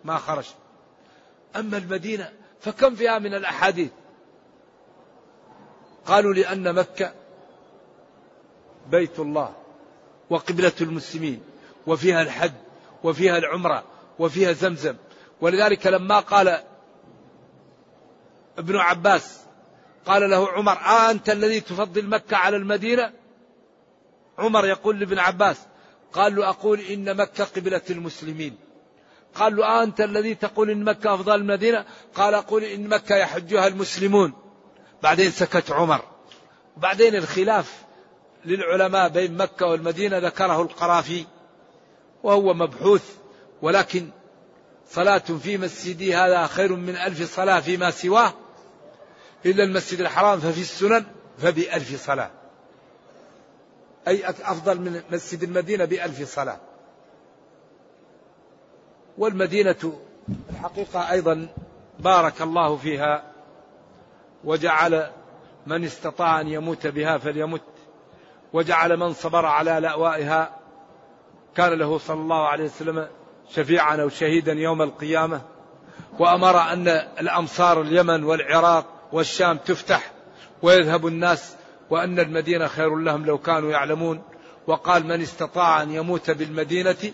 ما 0.04 0.16
خرجت. 0.16 0.54
أما 1.56 1.76
المدينة 1.76 2.32
فكم 2.60 2.94
فيها 2.94 3.18
من 3.18 3.34
الأحاديث؟ 3.34 3.90
قالوا 6.06 6.34
لأن 6.34 6.74
مكة 6.74 7.14
بيت 8.90 9.18
الله 9.18 9.54
وقبلة 10.30 10.72
المسلمين 10.80 11.42
وفيها 11.86 12.22
الحج 12.22 12.52
وفيها 13.04 13.38
العمرة 13.38 13.84
وفيها 14.18 14.52
زمزم. 14.52 14.96
ولذلك 15.40 15.86
لما 15.86 16.20
قال 16.20 16.60
ابن 18.58 18.76
عباس 18.76 19.40
قال 20.06 20.30
له 20.30 20.48
عمر 20.48 20.72
آه 20.72 21.10
أنت 21.10 21.30
الذي 21.30 21.60
تفضل 21.60 22.06
مكة 22.06 22.36
على 22.36 22.56
المدينة؟ 22.56 23.12
عمر 24.38 24.66
يقول 24.66 25.00
لابن 25.00 25.18
عباس 25.18 25.60
قال 26.12 26.36
له 26.36 26.48
أقول 26.48 26.80
إن 26.80 27.16
مكة 27.16 27.44
قبلة 27.44 27.82
المسلمين. 27.90 28.56
قال 29.34 29.56
له 29.56 29.82
أنت 29.82 30.00
الذي 30.00 30.34
تقول 30.34 30.70
إن 30.70 30.84
مكة 30.84 31.14
أفضل 31.14 31.34
المدينة؟ 31.34 31.84
قال 32.14 32.34
أقول 32.34 32.64
إن 32.64 32.88
مكة 32.88 33.16
يحجها 33.16 33.66
المسلمون. 33.66 34.32
بعدين 35.02 35.30
سكت 35.30 35.70
عمر. 35.70 36.02
بعدين 36.76 37.14
الخلاف 37.14 37.82
للعلماء 38.44 39.08
بين 39.08 39.36
مكة 39.36 39.66
والمدينة 39.66 40.18
ذكره 40.18 40.62
القرافي 40.62 41.24
وهو 42.22 42.54
مبحوث. 42.54 43.16
ولكن 43.62 44.10
صلاة 44.90 45.18
في 45.18 45.58
مسجدي 45.58 46.14
هذا 46.16 46.46
خير 46.46 46.72
من 46.72 46.96
ألف 46.96 47.34
صلاة 47.34 47.60
فيما 47.60 47.90
سواه. 47.90 48.32
إلا 49.46 49.64
المسجد 49.64 50.00
الحرام 50.00 50.40
ففي 50.40 50.60
السنن 50.60 51.04
فبألف 51.38 52.06
صلاة. 52.06 52.30
أي 54.08 54.28
أفضل 54.28 54.80
من 54.80 55.02
مسجد 55.10 55.42
المدينة 55.42 55.84
بألف 55.84 56.34
صلاة. 56.34 56.67
والمدينة 59.18 59.98
الحقيقة 60.50 61.10
أيضا 61.10 61.48
بارك 61.98 62.42
الله 62.42 62.76
فيها 62.76 63.22
وجعل 64.44 65.10
من 65.66 65.84
استطاع 65.84 66.40
أن 66.40 66.48
يموت 66.48 66.86
بها 66.86 67.18
فليمت 67.18 67.62
وجعل 68.52 68.96
من 68.96 69.12
صبر 69.12 69.46
على 69.46 69.70
لأوائها 69.70 70.56
كان 71.54 71.72
له 71.72 71.98
صلى 71.98 72.20
الله 72.20 72.48
عليه 72.48 72.64
وسلم 72.64 73.08
شفيعا 73.50 73.96
أو 73.96 74.08
شهيدا 74.08 74.52
يوم 74.52 74.82
القيامة 74.82 75.40
وأمر 76.18 76.60
أن 76.72 76.88
الأمصار 77.20 77.80
اليمن 77.80 78.24
والعراق 78.24 78.86
والشام 79.12 79.56
تفتح 79.56 80.12
ويذهب 80.62 81.06
الناس 81.06 81.56
وأن 81.90 82.20
المدينة 82.20 82.66
خير 82.66 82.96
لهم 82.96 83.26
لو 83.26 83.38
كانوا 83.38 83.70
يعلمون 83.70 84.22
وقال 84.66 85.06
من 85.06 85.22
استطاع 85.22 85.82
أن 85.82 85.90
يموت 85.90 86.30
بالمدينة 86.30 87.12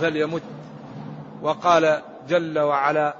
فليمت. 0.00 0.42
وقال 1.42 2.02
جل 2.28 2.58
وعلا 2.58 3.16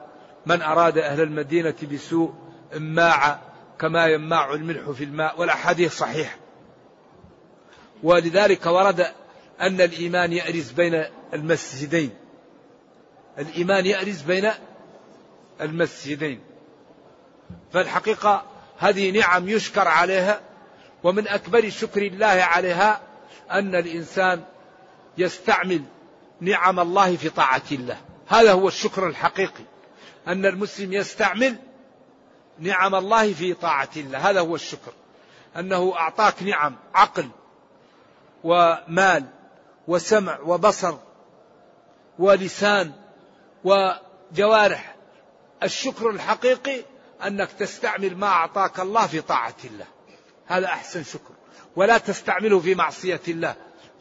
من 0.47 0.63
أراد 0.63 0.99
أهل 0.99 1.21
المدينة 1.21 1.75
بسوء 1.93 2.35
اماع 2.77 3.39
كما 3.79 4.07
يماع 4.07 4.55
الملح 4.55 4.91
في 4.91 5.05
الماء. 5.05 5.41
والأحاديث 5.41 5.97
صحيحة. 5.99 6.37
ولذلك 8.03 8.67
ورد 8.67 9.07
أن 9.61 9.81
الإيمان 9.81 10.33
يأرز 10.33 10.71
بين 10.71 11.05
المسجدين. 11.35 12.11
الإيمان 13.39 13.87
يأرز 13.87 14.23
بين 14.23 14.51
المسجدين. 15.61 16.41
فالحقيقة 17.73 18.45
هذه 18.79 19.21
نعم 19.21 19.49
يشكر 19.49 19.89
عليها 19.89 20.41
ومن 21.03 21.29
أكبر 21.29 21.71
شكر 21.71 22.03
الله 22.03 22.27
عليها 22.27 23.01
أن 23.51 23.75
الإنسان 23.75 24.43
يستعمل 25.19 25.83
نعم 26.41 26.81
الله 26.81 27.17
في 27.17 27.29
طاعة 27.29 27.63
الله. 27.73 28.12
هذا 28.33 28.53
هو 28.53 28.69
الشكر 28.69 29.07
الحقيقي 29.07 29.65
أن 30.29 30.47
المسلم 30.47 30.93
يستعمل 30.93 31.57
نعم 32.59 32.95
الله 32.95 33.33
في 33.33 33.55
طاعة 33.55 33.89
الله 33.97 34.31
هذا 34.31 34.41
هو 34.41 34.55
الشكر. 34.55 34.93
أنه 35.57 35.95
أعطاك 35.97 36.43
نعم 36.43 36.77
عقل 36.95 37.29
ومال 38.45 39.25
وسمع 39.89 40.41
وبصر 40.41 40.95
ولسان 42.19 42.93
وجوارح. 43.65 44.97
الشكر 45.63 46.11
الحقيقي 46.11 46.83
أنك 47.27 47.53
تستعمل 47.53 48.17
ما 48.17 48.27
أعطاك 48.27 48.81
الله 48.81 49.07
في 49.07 49.21
طاعة 49.21 49.57
الله. 49.65 49.87
هذا 50.47 50.67
أحسن 50.67 51.05
شكر. 51.05 51.35
ولا 51.77 51.99
تستعمله 51.99 52.61
في 52.61 52.75
معصية 52.75 53.21
الله 53.29 53.55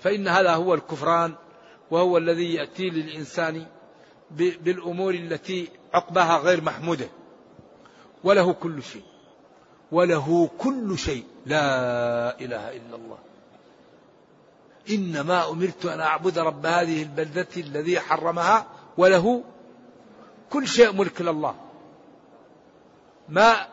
فإن 0.03 0.27
هذا 0.27 0.53
هو 0.53 0.73
الكفران 0.73 1.36
وهو 1.91 2.17
الذي 2.17 2.53
يأتي 2.53 2.89
للإنسان 2.89 3.65
بالأمور 4.38 5.13
التي 5.13 5.69
عقبها 5.93 6.38
غير 6.38 6.61
محمودة. 6.61 7.07
وله 8.23 8.53
كل 8.53 8.84
شيء. 8.84 9.03
وله 9.91 10.49
كل 10.57 10.97
شيء. 10.97 11.25
لا 11.45 12.39
إله 12.39 12.69
إلا 12.69 12.95
الله. 12.95 13.17
إنما 14.89 15.49
أمرت 15.49 15.86
أن 15.86 15.99
أعبد 15.99 16.39
رب 16.39 16.65
هذه 16.65 17.03
البلدة 17.03 17.47
الذي 17.57 17.99
حرمها 17.99 18.67
وله 18.97 19.43
كل 20.49 20.67
شيء 20.67 20.93
ملك 20.93 21.21
لله. 21.21 21.55
ما 23.29 23.67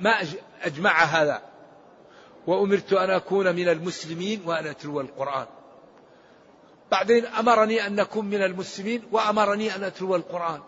ما 0.00 0.10
أجمع 0.62 1.04
هذا. 1.04 1.42
وأمرت 2.46 2.92
أن 2.92 3.10
أكون 3.10 3.56
من 3.56 3.68
المسلمين 3.68 4.42
وأن 4.46 4.66
أتلو 4.66 5.00
القرآن. 5.00 5.46
بعدين 6.92 7.26
أمرني 7.26 7.86
أن 7.86 7.94
نكون 7.94 8.24
من 8.24 8.42
المسلمين 8.42 9.02
وأمرني 9.12 9.76
أن 9.76 9.84
أتلو 9.84 10.16
القرآن. 10.16 10.60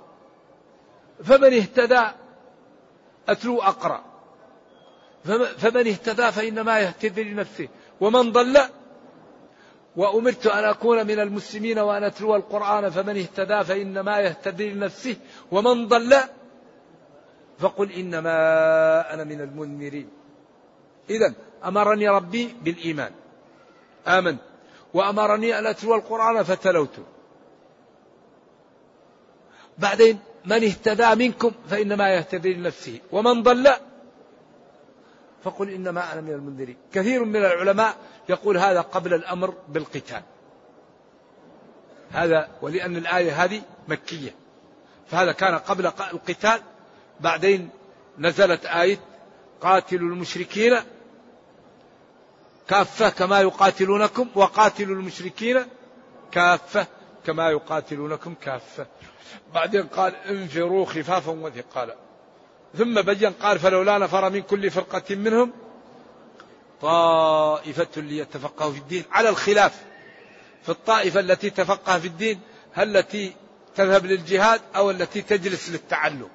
فمن 1.25 1.53
اهتدى 1.55 2.05
أتلو 3.29 3.63
أقرأ. 3.63 4.05
فمن 5.59 5.87
اهتدى 5.87 6.33
فإنما 6.33 6.81
يهتدي 6.81 7.25
لنفسه. 7.25 7.69
ومن 8.01 8.33
ضل 8.33 8.57
وأمرت 9.97 10.47
أن 10.47 10.65
أكون 10.65 11.07
من 11.07 11.21
المسلمين 11.21 11.79
وأن 11.79 12.05
أتلو 12.05 12.37
القرآن 12.37 12.91
فمن 12.91 13.17
اهتدى 13.17 13.65
فإنما 13.65 14.21
يهتدي 14.21 14.71
لنفسه. 14.71 15.17
ومن 15.51 15.89
ضل 15.89 16.15
فقل 17.59 17.93
إنما 17.93 18.35
أنا 19.15 19.25
من 19.25 19.41
المنذرين. 19.41 20.09
إذا 21.11 21.35
أمرني 21.65 22.09
ربي 22.09 22.57
بالإيمان. 22.63 23.13
آمنت 24.09 24.54
وأمرني 24.95 25.59
أن 25.59 25.67
أتلو 25.67 25.95
القرآن 25.95 26.43
فتلوته. 26.43 27.03
بعدين 29.79 30.19
من 30.45 30.65
اهتدى 30.65 31.15
منكم 31.15 31.53
فإنما 31.71 32.15
يهتدي 32.15 32.55
لنفسه. 32.55 33.01
ومن 33.13 33.43
ضل 33.43 33.73
فقل 35.45 35.71
إنما 35.71 36.13
أنا 36.13 36.21
من 36.21 36.33
المنذرين. 36.33 36.77
كثير 36.93 37.25
من 37.25 37.37
العلماء 37.37 37.97
يقول 38.29 38.59
هذا 38.59 38.81
قبل 38.81 39.15
الأمر 39.15 39.55
بالقتال. 39.69 40.23
هذا 42.11 42.49
ولأن 42.63 42.97
الآية 42.97 43.45
هذه 43.45 43.63
مكية. 43.89 44.35
فهذا 45.07 45.33
كان 45.33 45.55
قبل 45.55 45.87
القتال. 45.87 46.61
بعدين 47.21 47.71
نزلت 48.19 48.67
آية 48.67 48.99
قاتلوا 49.61 50.09
المشركين 50.09 50.77
كافة 52.69 53.09
كما 53.09 53.41
يقاتلونكم 53.41 54.29
وقاتلوا 54.35 54.97
المشركين 54.97 55.67
كافة 56.33 56.87
كما 57.27 57.51
يقاتلونكم 57.51 58.35
كافة. 58.35 58.87
بعدين 59.55 59.83
قال 59.83 60.15
انفروا 60.17 60.87
خفافا 60.87 61.33
وثقالا. 61.33 61.97
ثم 62.79 63.03
بين 63.03 63.33
قال 63.33 63.59
فلولا 63.59 63.99
نفر 63.99 64.31
من 64.31 64.43
كل 64.43 64.71
فرقة 64.71 65.15
منهم 65.15 65.53
طائفة 66.81 67.89
ليتفقهوا 67.97 68.73
في 68.73 68.79
الدين. 68.79 69.05
على 69.11 69.29
الخلاف 69.29 69.83
في 70.63 70.69
الطائفة 70.69 71.21
التي 71.21 71.51
تفقه 71.51 71.99
في 71.99 72.07
الدين 72.07 72.41
هل 72.73 72.97
التي 72.97 73.37
تذهب 73.77 74.07
للجهاد 74.07 74.61
أو 74.77 74.91
التي 74.91 75.23
تجلس 75.23 75.71
للتعلم؟ 75.71 76.29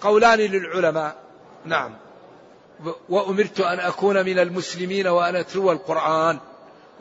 قولان 0.00 0.38
للعلماء. 0.38 1.22
نعم. 1.64 1.96
وأمرت 3.08 3.60
أن 3.60 3.78
أكون 3.78 4.24
من 4.24 4.38
المسلمين 4.38 5.06
وأن 5.06 5.36
أتلو 5.36 5.72
القرآن. 5.72 6.38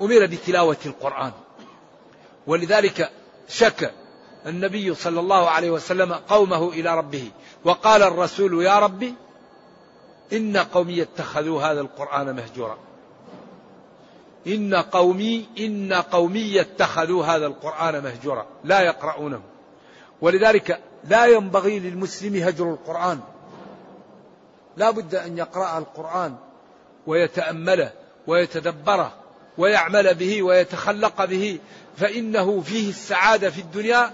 أمر 0.01 0.26
بتلاوة 0.26 0.78
القرآن. 0.86 1.32
ولذلك 2.47 3.11
شك 3.49 3.93
النبي 4.45 4.93
صلى 4.93 5.19
الله 5.19 5.49
عليه 5.49 5.71
وسلم 5.71 6.13
قومه 6.13 6.69
إلى 6.69 6.97
ربه. 6.97 7.32
وقال 7.65 8.03
الرسول 8.03 8.63
يا 8.63 8.80
ربي 8.80 9.13
إن 10.34 10.57
قومي 10.57 11.01
اتخذوا 11.01 11.61
هذا 11.61 11.82
القرآن 11.82 12.36
مهجورا. 12.36 12.78
إن 14.47 14.76
قومي 14.76 15.45
إن 15.59 15.93
قومي 15.93 16.61
اتخذوا 16.61 17.26
هذا 17.26 17.45
القرآن 17.45 18.03
مهجورا. 18.03 18.45
لا 18.63 18.82
يقرؤونه. 18.82 19.41
ولذلك 20.21 20.80
لا 21.09 21.26
ينبغي 21.26 21.80
للمسلم 21.80 22.36
هجر 22.36 22.71
القرآن. 22.71 23.19
لا 24.78 24.91
بد 24.91 25.15
أن 25.15 25.38
يقرأ 25.38 25.78
القرآن 25.78 26.36
ويتأمله 27.07 27.91
ويتدبره 28.28 29.13
ويعمل 29.57 30.15
به 30.15 30.43
ويتخلق 30.43 31.26
به 31.26 31.59
فإنه 31.97 32.61
فيه 32.61 32.89
السعادة 32.89 33.49
في 33.49 33.61
الدنيا 33.61 34.13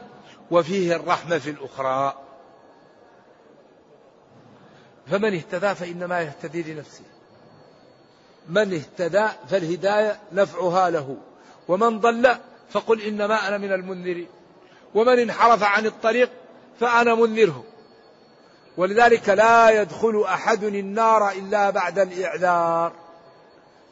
وفيه 0.51 0.95
الرحمة 0.95 1.37
في 1.37 1.49
الأخرى. 1.49 2.15
فمن 5.07 5.33
اهتدى 5.33 5.75
فإنما 5.75 6.21
يهتدي 6.21 6.73
لنفسه. 6.73 7.03
من 8.49 8.73
اهتدى 8.73 9.27
فالهداية 9.49 10.19
نفعها 10.31 10.89
له. 10.89 11.17
ومن 11.67 11.99
ضل 11.99 12.35
فقل 12.69 13.01
إنما 13.01 13.47
أنا 13.47 13.57
من 13.57 13.73
المنذرين. 13.73 14.27
ومن 14.95 15.19
انحرف 15.19 15.63
عن 15.63 15.85
الطريق 15.85 16.29
فأنا 16.79 17.15
منذره. 17.15 17.63
ولذلك 18.81 19.29
لا 19.29 19.81
يدخل 19.81 20.23
أحد 20.27 20.63
النار 20.63 21.31
إلا 21.31 21.69
بعد 21.69 21.99
الإعذار. 21.99 22.93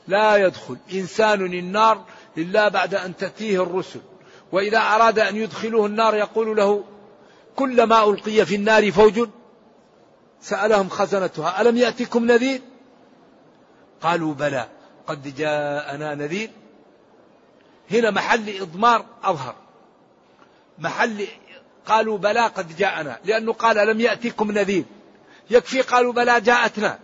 لا 0.07 0.35
يدخل 0.35 0.77
إنسان 0.93 1.45
النار 1.45 2.03
إلا 2.37 2.67
بعد 2.67 2.95
أن 2.95 3.17
تأتيه 3.17 3.63
الرسل. 3.63 4.01
وإذا 4.51 4.77
أراد 4.77 5.19
أن 5.19 5.35
يدخله 5.35 5.85
النار 5.85 6.15
يقول 6.15 6.57
له 6.57 6.83
كلما 7.55 8.03
ألقي 8.03 8.45
في 8.45 8.55
النار 8.55 8.91
فوج 8.91 9.29
سألهم 10.41 10.89
خزنتها 10.89 11.61
ألم 11.61 11.77
يأتكم 11.77 12.25
نذير؟ 12.25 12.61
قالوا 14.01 14.33
بلى 14.33 14.67
قد 15.07 15.35
جاءنا 15.35 16.15
نذير. 16.15 16.49
هنا 17.91 18.11
محل 18.11 18.61
إضمار 18.61 19.05
أظهر. 19.23 19.55
محل 20.79 21.27
قالوا 21.89 22.17
بلى 22.17 22.47
قد 22.47 22.75
جاءنا 22.75 23.19
لأنه 23.25 23.53
قال 23.53 23.77
ألم 23.77 23.99
يأتكم 23.99 24.51
نذير. 24.51 24.83
يكفي 25.49 25.81
قالوا 25.81 26.13
بلى 26.13 26.41
جاءتنا 26.41 26.99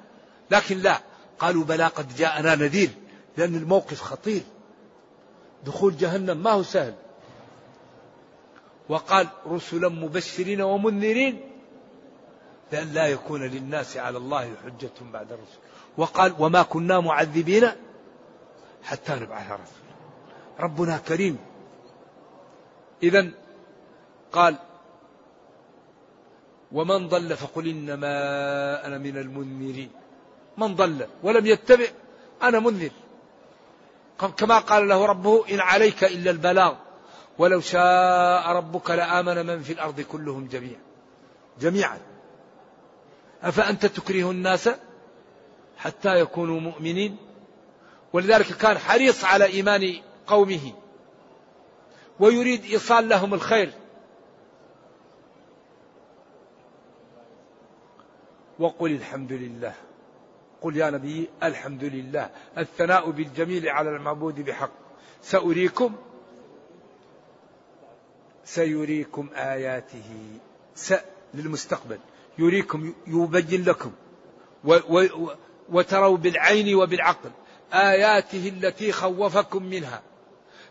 لكن 0.52 0.78
لا 0.78 1.00
قالوا 1.40 1.64
بلى 1.64 1.88
قد 1.88 2.16
جاءنا 2.16 2.56
نذير 2.56 2.90
لأن 3.38 3.56
الموقف 3.56 4.02
خطير. 4.02 4.42
دخول 5.66 5.98
جهنم 5.98 6.38
ما 6.38 6.52
هو 6.52 6.64
سهل. 6.64 6.94
وقال 8.90 9.28
رسلا 9.48 9.90
مبشرين 9.90 10.62
ومنذرين 10.62 11.42
لأن 12.72 12.94
لا 12.94 13.08
يكون 13.08 13.44
للناس 13.44 13.98
على 13.98 14.18
الله 14.18 14.56
حجة 14.66 15.12
بعد 15.14 15.32
الرسل. 15.32 15.60
وقال 15.98 16.36
وما 16.40 16.62
كنا 16.62 17.00
معذبين 17.00 17.72
حتى 18.84 19.16
نبعث 19.16 19.46
رسولا 19.46 19.86
ربنا 20.60 20.98
كريم. 20.98 21.38
إذا 23.04 23.32
قال 24.32 24.56
ومن 26.76 27.08
ضل 27.08 27.38
فقل 27.38 27.68
إنما 27.68 28.16
أنا 28.88 28.98
من 28.98 29.18
المنذرين. 29.18 29.92
من 30.58 30.76
ضل 30.76 31.08
ولم 31.24 31.46
يتبع 31.46 31.86
أنا 32.44 32.60
منذر. 32.60 32.92
كما 34.38 34.60
قال 34.60 34.88
له 34.88 35.06
ربه 35.06 35.46
إن 35.52 35.60
عليك 35.60 36.04
إلا 36.04 36.32
البلاغ 36.32 36.76
ولو 37.38 37.60
شاء 37.62 38.48
ربك 38.48 38.90
لآمن 38.90 39.46
من 39.46 39.62
في 39.62 39.74
الأرض 39.74 40.02
كلهم 40.02 40.48
جميعا. 40.48 40.82
جميعا. 41.60 42.00
أفأنت 43.44 43.86
تكره 43.86 44.32
الناس 44.32 44.70
حتى 45.78 46.20
يكونوا 46.20 46.60
مؤمنين؟ 46.60 47.18
ولذلك 48.14 48.46
كان 48.46 48.78
حريص 48.78 49.24
على 49.24 49.46
إيمان 49.46 49.96
قومه. 50.28 50.74
ويريد 52.20 52.66
إيصال 52.66 53.10
لهم 53.10 53.34
الخير. 53.34 53.72
وقل 58.60 58.92
الحمد 58.92 59.32
لله. 59.32 59.74
قل 60.62 60.78
يا 60.78 60.90
نبي 60.90 61.30
الحمد 61.44 61.84
لله. 61.84 62.30
الثناء 62.58 63.10
بالجميل 63.10 63.70
على 63.70 63.90
المعبود 63.90 64.46
بحق. 64.46 64.72
سأريكم 65.22 65.96
سيريكم 68.46 69.30
آياته. 69.36 70.40
س 70.76 70.94
للمستقبل. 71.34 72.00
يريكم 72.38 72.94
يبين 73.08 73.64
لكم. 73.64 73.92
و 74.64 74.76
و 74.90 75.30
وتروا 75.70 76.18
بالعين 76.18 76.76
وبالعقل 76.76 77.32
آياته 77.74 78.50
التي 78.50 78.92
خوفكم 78.92 79.64
منها 79.64 80.02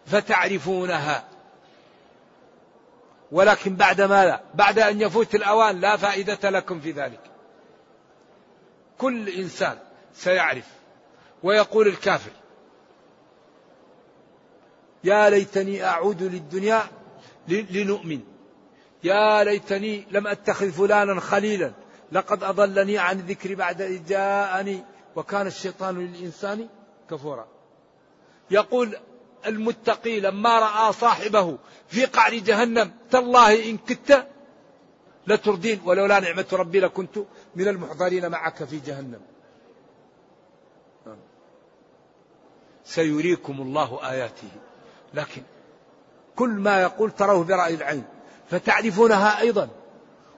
فتعرفونها. 0.07 1.29
ولكن 3.33 3.77
بعد 3.77 4.01
ماذا؟ 4.01 4.41
بعد 4.55 4.79
أن 4.79 5.01
يفوت 5.01 5.35
الأوان 5.35 5.81
لا 5.81 5.97
فائدة 5.97 6.51
لكم 6.51 6.81
في 6.81 6.91
ذلك. 6.91 7.34
كل 8.99 9.29
إنسان 9.29 9.79
سيعرف 10.15 10.67
ويقول 11.43 11.89
الكافر 11.89 12.31
يا 15.05 15.31
ليتني 15.31 15.85
أعود 15.85 16.23
للدنيا 16.23 16.83
لنؤمن 17.49 18.21
يا 19.05 19.45
ليتني 19.45 20.07
لم 20.11 20.27
أتخذ 20.27 20.71
فلانا 20.71 21.21
خليلا 21.21 21.73
لقد 22.13 22.45
أضلني 22.45 22.99
عن 22.99 23.19
الذكر 23.19 23.55
بعد 23.55 23.83
إذ 23.83 24.07
جاءني 24.07 24.85
وكان 25.17 25.47
الشيطان 25.47 25.99
للإنسان 25.99 26.69
كفورا. 27.11 27.47
يقول 28.51 28.97
المتقي 29.47 30.21
لما 30.21 30.59
رأى 30.59 30.93
صاحبه 30.93 31.59
في 31.89 32.05
قعر 32.05 32.35
جهنم 32.35 32.93
تالله 33.11 33.71
إن 33.71 33.77
كدت 33.77 34.29
لتردين 35.27 35.81
ولولا 35.85 36.21
نعمة 36.21 36.47
ربي 36.53 36.81
لكنت 36.81 37.19
من 37.57 37.69
المحضرين 37.69 38.31
معك 38.31 38.65
في 38.65 38.79
جهنم. 38.79 39.21
سيريكم 42.85 43.63
الله 43.63 44.11
آياته. 44.11 44.49
لكن 45.15 45.43
كل 46.37 46.51
ما 46.51 46.83
يقول 46.83 47.11
تروه 47.11 47.45
برأي 47.45 47.75
العين. 47.75 48.05
فتعرفونها 48.51 49.41
أيضا. 49.41 49.69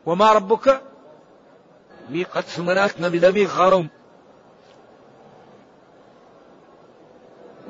وما 0.07 0.33
ربك 0.33 0.83
قد 2.33 2.45
سمناتنا 2.45 3.09
بذبي 3.09 3.47
غرم. 3.47 3.89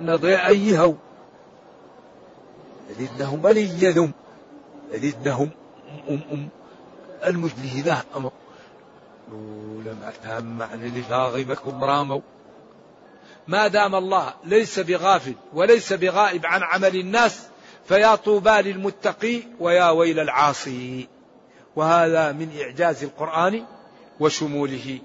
نضيع 0.00 0.48
أيها 0.48 0.94
لذنهم 2.98 3.40
بليدهم 3.40 4.12
لذنهم 4.92 5.50
أم 6.08 6.20
أم 6.32 6.48
المجده 7.24 7.80
ذا 7.84 8.04
أمر. 8.16 8.32
لم 9.86 9.98
أتهم 10.04 10.58
معنى 10.58 10.88
لشاغبكم 10.88 11.84
راموا. 11.84 12.20
ما 13.48 13.66
دام 13.66 13.94
الله 13.94 14.34
ليس 14.44 14.78
بغافل 14.78 15.34
وليس 15.54 15.92
بغائب 15.92 16.46
عن 16.46 16.62
عمل 16.62 16.96
الناس 16.96 17.48
فيا 17.84 18.14
طوبى 18.14 18.50
للمتقي 18.50 19.42
ويا 19.60 19.90
ويل 19.90 20.20
العاصي. 20.20 21.08
وهذا 21.76 22.32
من 22.32 22.58
إعجاز 22.60 23.04
القرآن 23.04 23.64
وشموله. 24.20 24.98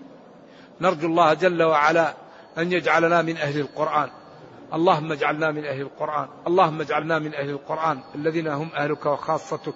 نرجو 0.81 1.07
الله 1.07 1.33
جل 1.33 1.63
وعلا 1.63 2.13
أن 2.57 2.71
يجعلنا 2.71 3.21
من 3.21 3.37
أهل 3.37 3.59
القرآن. 3.59 4.09
اللهم 4.73 5.11
اجعلنا 5.11 5.51
من 5.51 5.65
أهل 5.65 5.81
القرآن. 5.81 6.27
اللهم 6.47 6.81
اجعلنا 6.81 7.19
من 7.19 7.33
أهل 7.33 7.49
القرآن 7.49 7.99
الذين 8.15 8.47
هم 8.47 8.69
أهلك 8.75 9.05
وخاصتك. 9.05 9.75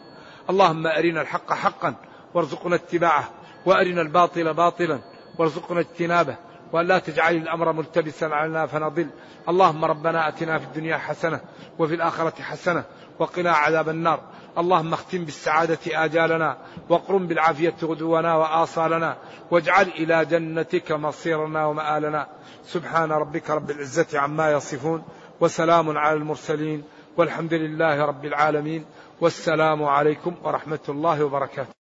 اللهم 0.50 0.88
أرنا 0.88 1.22
الحق 1.22 1.54
حقا 1.54 1.96
وارزقنا 2.34 2.76
اتباعه. 2.76 3.30
وأرنا 3.66 4.02
الباطل 4.02 4.54
باطلا 4.54 5.00
وارزقنا 5.38 5.80
اجتنابه 5.80 6.36
وأن 6.74 6.88
لا 6.88 7.00
تجعل 7.00 7.36
الأمر 7.36 7.72
ملتبسا 7.72 8.26
علينا 8.26 8.66
فنضل. 8.66 9.10
اللهم 9.50 9.86
ربنا 9.86 10.28
أتنا 10.28 10.60
في 10.60 10.66
الدنيا 10.66 10.98
حسنة 10.98 11.40
وفي 11.80 11.96
الآخرة 11.96 12.42
حسنة 12.42 12.84
وقنا 13.20 13.52
عذاب 13.52 13.90
النار. 13.90 14.20
اللهم 14.58 14.94
اختم 14.94 15.26
بالسعادة 15.26 15.80
آجالنا 15.88 16.58
واقرم 16.90 17.28
بالعافية 17.28 17.76
غدونا 17.84 18.36
وآصالنا 18.36 19.18
واجعل 19.52 19.88
إلى 19.88 20.26
جنتك 20.26 20.92
مصيرنا 20.92 21.66
ومآلنا. 21.66 22.28
سبحان 22.66 23.12
ربك 23.12 23.50
رب 23.50 23.72
العزة 23.72 24.20
عما 24.20 24.52
يصفون 24.52 25.04
وسلام 25.40 25.98
على 25.98 26.18
المرسلين 26.18 26.84
والحمد 27.18 27.54
لله 27.54 28.06
رب 28.06 28.26
العالمين. 28.26 28.86
والسلام 29.22 29.84
عليكم 29.84 30.36
ورحمة 30.44 30.80
الله 30.90 31.24
وبركاته. 31.24 31.85